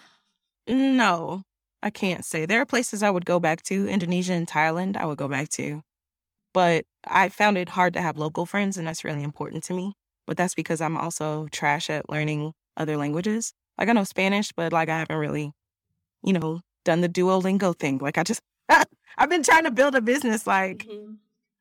No, 0.67 1.43
I 1.84 1.91
can't 1.91 2.26
say. 2.26 2.47
There 2.47 2.62
are 2.62 2.65
places 2.65 3.04
I 3.04 3.12
would 3.12 3.26
go 3.26 3.39
back 3.39 3.62
to. 3.63 3.88
Indonesia 3.88 4.34
and 4.34 4.47
Thailand, 4.47 4.97
I 4.97 5.06
would 5.06 5.19
go 5.19 5.28
back 5.28 5.50
to. 5.50 5.84
But 6.52 6.86
I 7.06 7.30
found 7.30 7.60
it 7.60 7.69
hard 7.69 7.93
to 7.93 8.02
have 8.02 8.17
local 8.17 8.47
friends, 8.47 8.76
and 8.76 8.88
that's 8.88 9.04
really 9.04 9.21
important 9.21 9.63
to 9.65 9.73
me. 9.76 9.93
But 10.26 10.36
that's 10.36 10.56
because 10.56 10.82
I'm 10.82 10.97
also 10.97 11.47
trash 11.52 11.91
at 11.91 12.10
learning 12.10 12.54
other 12.76 12.97
languages. 12.97 13.54
Like, 13.78 13.88
I 13.88 13.93
know 13.93 14.04
Spanish, 14.04 14.52
but 14.52 14.73
like, 14.73 14.89
I 14.89 14.97
haven't 14.97 15.15
really, 15.15 15.54
you 16.23 16.34
know, 16.34 16.62
done 16.84 17.02
the 17.02 17.10
Duolingo 17.10 17.78
thing. 17.78 18.00
Like, 18.00 18.17
I 18.17 18.23
just, 18.23 18.41
I've 18.69 19.30
been 19.30 19.43
trying 19.43 19.65
to 19.65 19.71
build 19.71 19.93
a 19.93 20.02
business, 20.02 20.47
like, 20.47 20.88
mm-hmm 20.88 21.13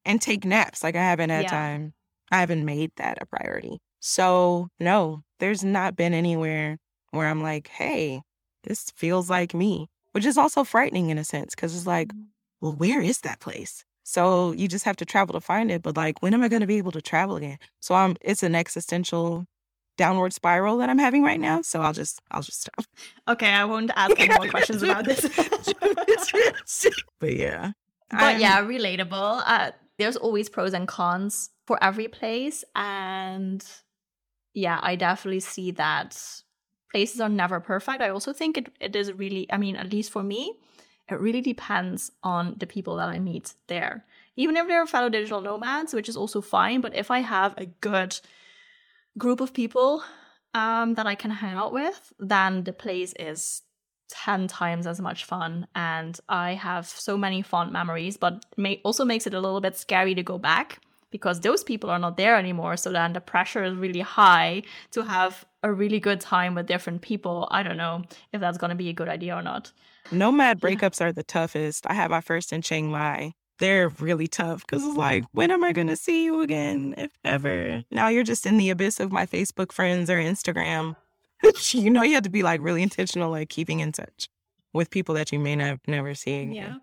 and 0.06 0.22
take 0.22 0.44
naps. 0.44 0.82
Like 0.82 0.96
I 0.96 1.02
haven't 1.02 1.30
had 1.30 1.44
yeah. 1.44 1.50
time. 1.50 1.92
I 2.30 2.40
haven't 2.40 2.64
made 2.64 2.92
that 2.96 3.18
a 3.20 3.26
priority. 3.26 3.78
So, 4.00 4.68
no, 4.80 5.22
there's 5.40 5.64
not 5.64 5.96
been 5.96 6.14
anywhere 6.14 6.78
where 7.10 7.26
I'm 7.26 7.42
like, 7.42 7.68
hey, 7.68 8.22
this 8.62 8.90
feels 8.94 9.28
like 9.28 9.54
me, 9.54 9.88
which 10.12 10.24
is 10.24 10.38
also 10.38 10.64
frightening 10.64 11.10
in 11.10 11.18
a 11.18 11.24
sense 11.24 11.54
because 11.54 11.76
it's 11.76 11.86
like, 11.86 12.08
mm. 12.08 12.26
well, 12.60 12.72
where 12.72 13.00
is 13.00 13.20
that 13.20 13.40
place? 13.40 13.84
So 14.02 14.52
you 14.52 14.68
just 14.68 14.84
have 14.84 14.96
to 14.96 15.04
travel 15.04 15.32
to 15.32 15.40
find 15.40 15.70
it. 15.70 15.82
But 15.82 15.96
like, 15.96 16.22
when 16.22 16.34
am 16.34 16.42
I 16.42 16.48
going 16.48 16.60
to 16.60 16.66
be 16.66 16.78
able 16.78 16.92
to 16.92 17.02
travel 17.02 17.36
again? 17.36 17.58
So 17.80 17.94
I'm, 17.94 18.16
it's 18.20 18.42
an 18.42 18.54
existential 18.54 19.46
downward 19.96 20.32
spiral 20.32 20.76
that 20.78 20.88
I'm 20.88 20.98
having 20.98 21.24
right 21.24 21.40
now. 21.40 21.62
So 21.62 21.80
I'll 21.80 21.92
just, 21.92 22.20
I'll 22.30 22.42
just 22.42 22.60
stop. 22.60 22.84
Okay. 23.26 23.50
I 23.50 23.64
won't 23.64 23.90
ask 23.96 24.18
any 24.20 24.34
more 24.34 24.48
questions 24.48 24.82
about 24.82 25.04
this. 25.04 25.22
but 27.18 27.34
yeah. 27.34 27.72
But 28.10 28.20
I'm, 28.20 28.40
yeah, 28.40 28.62
relatable. 28.62 29.42
Uh, 29.44 29.72
there's 29.98 30.16
always 30.16 30.48
pros 30.48 30.74
and 30.74 30.86
cons 30.88 31.50
for 31.66 31.82
every 31.82 32.08
place. 32.08 32.64
And 32.74 33.64
yeah, 34.54 34.78
I 34.82 34.96
definitely 34.96 35.40
see 35.40 35.70
that 35.72 36.18
places 36.90 37.20
are 37.20 37.28
never 37.28 37.60
perfect. 37.60 38.02
I 38.02 38.10
also 38.10 38.32
think 38.32 38.58
it, 38.58 38.72
it 38.80 38.96
is 38.96 39.12
really, 39.12 39.50
I 39.52 39.56
mean, 39.56 39.76
at 39.76 39.92
least 39.92 40.12
for 40.12 40.22
me, 40.22 40.54
it 41.08 41.20
really 41.20 41.40
depends 41.40 42.10
on 42.22 42.56
the 42.58 42.66
people 42.66 42.96
that 42.96 43.08
I 43.08 43.18
meet 43.18 43.54
there. 43.68 44.04
Even 44.36 44.56
if 44.56 44.66
they're 44.66 44.86
fellow 44.86 45.08
digital 45.08 45.40
nomads, 45.40 45.94
which 45.94 46.08
is 46.08 46.16
also 46.16 46.40
fine, 46.40 46.80
but 46.80 46.94
if 46.94 47.10
I 47.10 47.20
have 47.20 47.54
a 47.56 47.66
good 47.66 48.18
group 49.16 49.40
of 49.40 49.54
people 49.54 50.02
um, 50.52 50.94
that 50.94 51.06
I 51.06 51.14
can 51.14 51.30
hang 51.30 51.54
out 51.54 51.72
with, 51.72 52.12
then 52.18 52.64
the 52.64 52.72
place 52.72 53.14
is 53.18 53.62
10 54.08 54.48
times 54.48 54.86
as 54.86 55.00
much 55.00 55.24
fun 55.24 55.66
and 55.74 56.18
I 56.28 56.54
have 56.54 56.86
so 56.86 57.16
many 57.16 57.42
fond 57.42 57.72
memories, 57.72 58.16
but 58.16 58.44
may 58.56 58.80
also 58.84 59.04
makes 59.04 59.26
it 59.26 59.34
a 59.34 59.40
little 59.40 59.60
bit 59.60 59.76
scary 59.76 60.14
to 60.14 60.22
go 60.22 60.38
back 60.38 60.80
because 61.10 61.40
those 61.40 61.64
people 61.64 61.90
are 61.90 61.98
not 61.98 62.16
there 62.16 62.36
anymore. 62.36 62.76
So 62.76 62.92
then 62.92 63.12
the 63.12 63.20
pressure 63.20 63.64
is 63.64 63.74
really 63.74 64.00
high 64.00 64.62
to 64.92 65.02
have 65.02 65.44
a 65.62 65.72
really 65.72 66.00
good 66.00 66.20
time 66.20 66.54
with 66.54 66.66
different 66.66 67.02
people. 67.02 67.48
I 67.50 67.62
don't 67.62 67.76
know 67.76 68.02
if 68.32 68.40
that's 68.40 68.58
going 68.58 68.70
to 68.70 68.76
be 68.76 68.88
a 68.88 68.92
good 68.92 69.08
idea 69.08 69.34
or 69.34 69.42
not. 69.42 69.72
Nomad 70.10 70.60
breakups 70.60 71.00
are 71.00 71.12
the 71.12 71.22
toughest. 71.22 71.86
I 71.86 71.94
had 71.94 72.10
my 72.10 72.20
first 72.20 72.52
in 72.52 72.62
Chiang 72.62 72.90
Mai. 72.90 73.32
They're 73.58 73.88
really 73.88 74.26
tough 74.26 74.66
because 74.66 74.84
it's 74.84 74.96
like, 74.96 75.24
when 75.32 75.50
am 75.50 75.64
I 75.64 75.72
going 75.72 75.86
to 75.86 75.96
see 75.96 76.24
you 76.24 76.42
again, 76.42 76.94
if 76.98 77.10
ever? 77.24 77.84
Now 77.90 78.08
you're 78.08 78.22
just 78.22 78.44
in 78.44 78.58
the 78.58 78.68
abyss 78.68 79.00
of 79.00 79.10
my 79.10 79.24
Facebook 79.24 79.72
friends 79.72 80.10
or 80.10 80.18
Instagram 80.18 80.96
you 81.70 81.90
know, 81.90 82.02
you 82.02 82.14
have 82.14 82.22
to 82.24 82.30
be 82.30 82.42
like 82.42 82.60
really 82.60 82.82
intentional, 82.82 83.30
like 83.30 83.48
keeping 83.48 83.80
in 83.80 83.92
touch 83.92 84.28
with 84.72 84.90
people 84.90 85.14
that 85.14 85.32
you 85.32 85.38
may 85.38 85.56
not 85.56 85.80
never 85.86 86.14
see 86.14 86.40
again. 86.40 86.52
Yeah. 86.52 86.74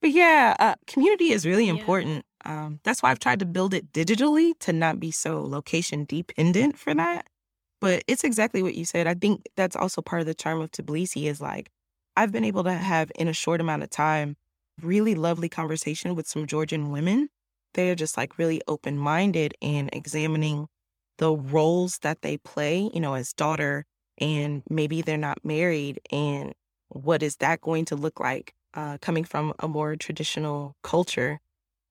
But 0.00 0.10
yeah, 0.12 0.56
uh, 0.58 0.74
community 0.86 1.32
is 1.32 1.44
really 1.44 1.68
important. 1.68 2.24
Yeah. 2.46 2.64
Um, 2.64 2.80
that's 2.84 3.02
why 3.02 3.10
I've 3.10 3.18
tried 3.18 3.40
to 3.40 3.46
build 3.46 3.74
it 3.74 3.92
digitally 3.92 4.58
to 4.60 4.72
not 4.72 4.98
be 4.98 5.10
so 5.10 5.42
location 5.42 6.06
dependent 6.06 6.78
for 6.78 6.94
that. 6.94 7.26
But 7.80 8.04
it's 8.06 8.24
exactly 8.24 8.62
what 8.62 8.74
you 8.74 8.84
said. 8.84 9.06
I 9.06 9.14
think 9.14 9.46
that's 9.56 9.76
also 9.76 10.00
part 10.00 10.20
of 10.20 10.26
the 10.26 10.34
charm 10.34 10.60
of 10.60 10.70
Tbilisi 10.70 11.24
is 11.24 11.40
like 11.40 11.70
I've 12.16 12.32
been 12.32 12.44
able 12.44 12.64
to 12.64 12.72
have 12.72 13.12
in 13.14 13.28
a 13.28 13.32
short 13.32 13.60
amount 13.60 13.82
of 13.82 13.90
time 13.90 14.36
really 14.82 15.14
lovely 15.14 15.48
conversation 15.48 16.14
with 16.14 16.26
some 16.26 16.46
Georgian 16.46 16.90
women. 16.90 17.28
They 17.74 17.90
are 17.90 17.94
just 17.94 18.16
like 18.16 18.38
really 18.38 18.60
open 18.66 18.98
minded 18.98 19.54
and 19.62 19.90
examining 19.92 20.68
the 21.18 21.32
roles 21.32 21.98
that 21.98 22.22
they 22.22 22.38
play, 22.38 22.90
you 22.92 23.00
know, 23.00 23.14
as 23.14 23.32
daughter, 23.32 23.84
and 24.20 24.62
maybe 24.68 25.02
they're 25.02 25.16
not 25.16 25.44
married 25.44 26.00
and 26.10 26.54
what 26.88 27.22
is 27.22 27.36
that 27.36 27.60
going 27.60 27.84
to 27.86 27.96
look 27.96 28.20
like 28.20 28.54
uh, 28.74 28.98
coming 29.00 29.24
from 29.24 29.52
a 29.58 29.68
more 29.68 29.96
traditional 29.96 30.76
culture 30.82 31.40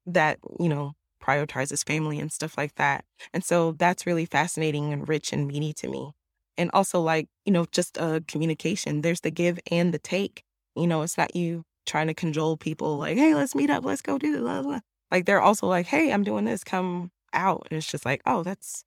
that, 0.05 0.39
you 0.59 0.69
know, 0.69 0.93
prioritizes 1.21 1.85
family 1.85 2.19
and 2.19 2.31
stuff 2.31 2.57
like 2.57 2.75
that. 2.75 3.05
And 3.33 3.43
so 3.43 3.73
that's 3.73 4.05
really 4.05 4.25
fascinating 4.25 4.93
and 4.93 5.07
rich 5.07 5.33
and 5.33 5.47
meaty 5.47 5.73
to 5.73 5.89
me. 5.89 6.11
And 6.57 6.69
also, 6.73 7.01
like, 7.01 7.27
you 7.45 7.51
know, 7.53 7.65
just 7.71 7.97
uh, 7.97 8.19
communication. 8.27 9.01
There's 9.01 9.21
the 9.21 9.31
give 9.31 9.59
and 9.71 9.93
the 9.93 9.99
take. 9.99 10.43
You 10.75 10.87
know, 10.87 11.01
it's 11.01 11.17
not 11.17 11.35
you 11.35 11.63
trying 11.85 12.07
to 12.07 12.13
cajole 12.13 12.57
people 12.57 12.97
like, 12.97 13.17
hey, 13.17 13.33
let's 13.33 13.55
meet 13.55 13.69
up, 13.69 13.85
let's 13.85 14.01
go 14.01 14.17
do 14.17 14.39
blah, 14.39 14.61
blah. 14.61 14.79
Like, 15.11 15.25
they're 15.25 15.41
also 15.41 15.67
like, 15.67 15.87
hey, 15.87 16.11
I'm 16.11 16.23
doing 16.23 16.45
this, 16.45 16.63
come 16.63 17.11
out. 17.33 17.67
And 17.69 17.77
it's 17.77 17.89
just 17.89 18.05
like, 18.05 18.21
oh, 18.25 18.43
that's 18.43 18.83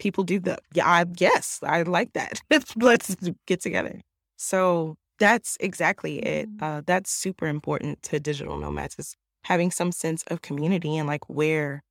people 0.00 0.24
do 0.24 0.40
that. 0.40 0.60
Yeah, 0.72 0.86
I 0.86 1.04
yes, 1.18 1.60
I 1.62 1.82
like 1.82 2.12
that. 2.14 2.40
let's 2.76 3.16
get 3.46 3.60
together. 3.60 4.00
So 4.36 4.96
that's 5.18 5.56
exactly 5.60 6.18
it. 6.18 6.48
Mm. 6.56 6.62
Uh, 6.62 6.82
that's 6.84 7.10
super 7.12 7.46
important 7.46 8.02
to 8.04 8.18
digital 8.18 8.58
nomads 8.58 8.96
is 8.98 9.14
having 9.44 9.70
some 9.70 9.92
sense 9.92 10.24
of 10.28 10.42
community 10.42 10.96
and 10.96 11.06
like 11.06 11.28
where 11.28 11.82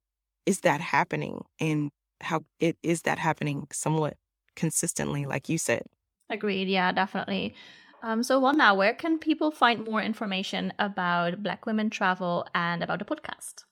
is 0.46 0.62
that 0.62 0.82
happening 0.82 1.46
and 1.60 1.92
how 2.22 2.44
it 2.60 2.78
is 2.84 3.04
that 3.04 3.20
happening 3.20 3.68
somewhat 3.72 4.16
consistently, 4.56 5.26
like 5.26 5.48
you 5.48 5.58
said. 5.58 5.84
Agreed. 6.30 6.68
Yeah, 6.68 6.92
definitely. 6.92 7.56
Um, 8.02 8.24
so, 8.24 8.40
what 8.40 8.56
now? 8.56 8.76
Where 8.76 8.94
can 8.94 9.20
people 9.20 9.52
find 9.52 9.86
more 9.86 10.02
information 10.02 10.74
about 10.80 11.44
Black 11.44 11.66
Women 11.66 11.90
Travel 11.90 12.48
and 12.56 12.82
about 12.82 13.00
the 13.00 13.06
podcast? 13.06 13.66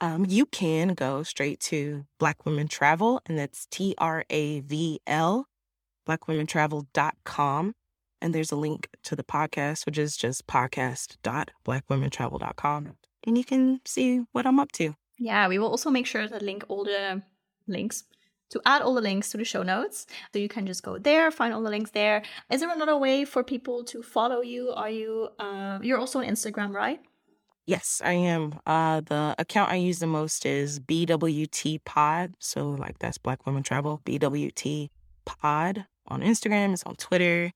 Um, 0.00 0.24
you 0.26 0.46
can 0.46 0.94
go 0.94 1.22
straight 1.22 1.60
to 1.60 2.06
Black 2.18 2.46
Women 2.46 2.66
Travel, 2.68 3.20
and 3.26 3.38
that's 3.38 3.66
T 3.66 3.94
R 3.98 4.24
A 4.30 4.60
V 4.60 5.00
L, 5.06 5.46
blackwomentravel.com. 6.08 7.74
And 8.22 8.34
there's 8.34 8.52
a 8.52 8.56
link 8.56 8.88
to 9.04 9.16
the 9.16 9.24
podcast, 9.24 9.86
which 9.86 9.96
is 9.98 10.16
just 10.16 10.46
podcast.blackwomentravel.com. 10.46 12.92
And 13.26 13.38
you 13.38 13.44
can 13.44 13.80
see 13.86 14.20
what 14.32 14.46
I'm 14.46 14.60
up 14.60 14.72
to. 14.72 14.94
Yeah, 15.18 15.48
we 15.48 15.58
will 15.58 15.68
also 15.68 15.90
make 15.90 16.06
sure 16.06 16.26
to 16.26 16.38
link 16.38 16.64
all 16.68 16.84
the 16.84 17.22
links 17.66 18.04
to 18.50 18.60
add 18.66 18.82
all 18.82 18.94
the 18.94 19.00
links 19.00 19.30
to 19.30 19.36
the 19.36 19.44
show 19.44 19.62
notes. 19.62 20.06
So 20.32 20.38
you 20.38 20.48
can 20.48 20.66
just 20.66 20.82
go 20.82 20.98
there, 20.98 21.30
find 21.30 21.54
all 21.54 21.62
the 21.62 21.70
links 21.70 21.92
there. 21.92 22.22
Is 22.50 22.60
there 22.60 22.70
another 22.70 22.96
way 22.96 23.24
for 23.24 23.44
people 23.44 23.84
to 23.84 24.02
follow 24.02 24.40
you? 24.40 24.70
Are 24.70 24.90
you 24.90 25.28
uh, 25.38 25.78
you're 25.82 25.98
also 25.98 26.18
on 26.18 26.26
Instagram, 26.26 26.74
right? 26.74 27.00
Yes, 27.66 28.02
I 28.04 28.12
am. 28.12 28.58
Uh, 28.66 29.00
the 29.00 29.34
account 29.38 29.70
I 29.70 29.76
use 29.76 29.98
the 30.00 30.06
most 30.06 30.44
is 30.44 30.80
BWT 30.80 31.84
Pod. 31.84 32.34
So 32.38 32.70
like 32.70 32.98
that's 32.98 33.18
Black 33.18 33.46
Women 33.46 33.62
Travel. 33.62 34.00
BWT 34.04 34.88
Pod 35.24 35.86
on 36.08 36.22
Instagram. 36.22 36.72
It's 36.72 36.82
on 36.84 36.96
Twitter. 36.96 37.52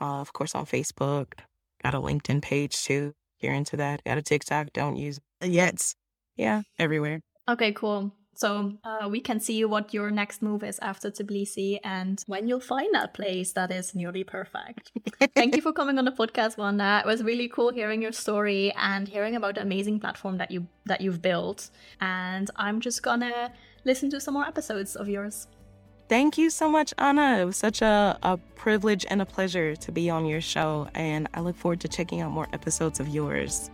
Uh, 0.00 0.20
of 0.20 0.32
course, 0.32 0.54
on 0.54 0.66
Facebook. 0.66 1.34
Got 1.82 1.94
a 1.94 2.00
LinkedIn 2.00 2.42
page 2.42 2.82
too. 2.84 3.14
You're 3.40 3.54
into 3.54 3.76
that. 3.76 4.02
Got 4.04 4.18
a 4.18 4.22
TikTok. 4.22 4.72
Don't 4.72 4.96
use 4.96 5.20
it 5.40 5.50
yet. 5.50 5.94
Yeah, 6.36 6.62
everywhere. 6.78 7.20
Okay, 7.48 7.72
cool. 7.72 8.12
So 8.36 8.74
uh, 8.84 9.08
we 9.08 9.20
can 9.20 9.40
see 9.40 9.64
what 9.64 9.94
your 9.94 10.10
next 10.10 10.42
move 10.42 10.62
is 10.62 10.78
after 10.80 11.10
Tbilisi 11.10 11.80
and 11.82 12.22
when 12.26 12.46
you'll 12.46 12.60
find 12.60 12.94
that 12.94 13.14
place 13.14 13.52
that 13.52 13.72
is 13.72 13.94
nearly 13.94 14.24
perfect. 14.24 14.92
Thank 15.34 15.56
you 15.56 15.62
for 15.62 15.72
coming 15.72 15.98
on 15.98 16.04
the 16.04 16.12
podcast, 16.12 16.58
Wanda. 16.58 17.02
It 17.02 17.06
was 17.06 17.22
really 17.22 17.48
cool 17.48 17.72
hearing 17.72 18.02
your 18.02 18.12
story 18.12 18.72
and 18.76 19.08
hearing 19.08 19.36
about 19.36 19.54
the 19.54 19.62
amazing 19.62 20.00
platform 20.00 20.36
that 20.36 20.50
you 20.50 20.66
that 20.84 21.00
you've 21.00 21.22
built. 21.22 21.70
And 22.00 22.50
I'm 22.56 22.80
just 22.80 23.02
gonna 23.02 23.52
listen 23.84 24.10
to 24.10 24.20
some 24.20 24.34
more 24.34 24.46
episodes 24.46 24.96
of 24.96 25.08
yours. 25.08 25.48
Thank 26.08 26.38
you 26.38 26.50
so 26.50 26.68
much, 26.68 26.94
Anna. 26.98 27.38
It 27.40 27.46
was 27.46 27.56
such 27.56 27.82
a, 27.82 28.18
a 28.22 28.36
privilege 28.54 29.04
and 29.08 29.20
a 29.22 29.26
pleasure 29.26 29.74
to 29.74 29.92
be 29.92 30.08
on 30.08 30.24
your 30.26 30.40
show, 30.40 30.88
and 30.94 31.26
I 31.34 31.40
look 31.40 31.56
forward 31.56 31.80
to 31.80 31.88
checking 31.88 32.20
out 32.20 32.30
more 32.30 32.46
episodes 32.52 33.00
of 33.00 33.08
yours. 33.08 33.70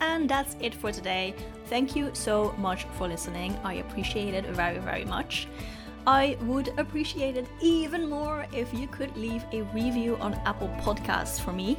And 0.00 0.28
that's 0.28 0.56
it 0.60 0.74
for 0.74 0.92
today. 0.92 1.34
Thank 1.66 1.96
you 1.96 2.10
so 2.12 2.54
much 2.58 2.84
for 2.96 3.08
listening. 3.08 3.58
I 3.64 3.74
appreciate 3.74 4.34
it 4.34 4.44
very, 4.46 4.78
very 4.78 5.04
much. 5.04 5.48
I 6.06 6.36
would 6.42 6.68
appreciate 6.78 7.36
it 7.36 7.48
even 7.60 8.08
more 8.08 8.46
if 8.52 8.72
you 8.72 8.86
could 8.86 9.16
leave 9.16 9.44
a 9.52 9.62
review 9.74 10.16
on 10.20 10.34
Apple 10.44 10.68
Podcasts 10.80 11.40
for 11.40 11.52
me. 11.52 11.76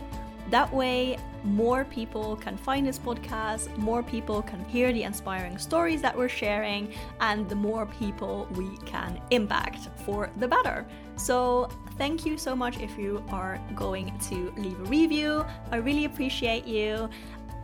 That 0.50 0.74
way, 0.74 1.18
more 1.44 1.84
people 1.86 2.38
can 2.38 2.58
find 2.58 2.88
this 2.88 2.98
podcast, 2.98 3.76
more 3.78 4.02
people 4.02 4.42
can 4.42 4.64
hear 4.66 4.94
the 4.94 5.04
inspiring 5.04 5.58
stories 5.58 6.02
that 6.02 6.18
we're 6.18 6.30
sharing, 6.30 6.94
and 7.20 7.50
the 7.50 7.56
more 7.56 7.86
people 7.86 8.48
we 8.52 8.78
can 8.86 9.22
impact 9.32 9.90
for 10.06 10.30
the 10.38 10.48
better. 10.48 10.86
So, 11.18 11.70
thank 11.98 12.26
you 12.26 12.38
so 12.38 12.56
much 12.56 12.80
if 12.80 12.98
you 12.98 13.24
are 13.30 13.60
going 13.76 14.18
to 14.30 14.54
leave 14.58 14.80
a 14.80 14.86
review. 14.86 15.46
I 15.72 15.78
really 15.78 16.06
appreciate 16.06 16.66
you, 16.66 17.10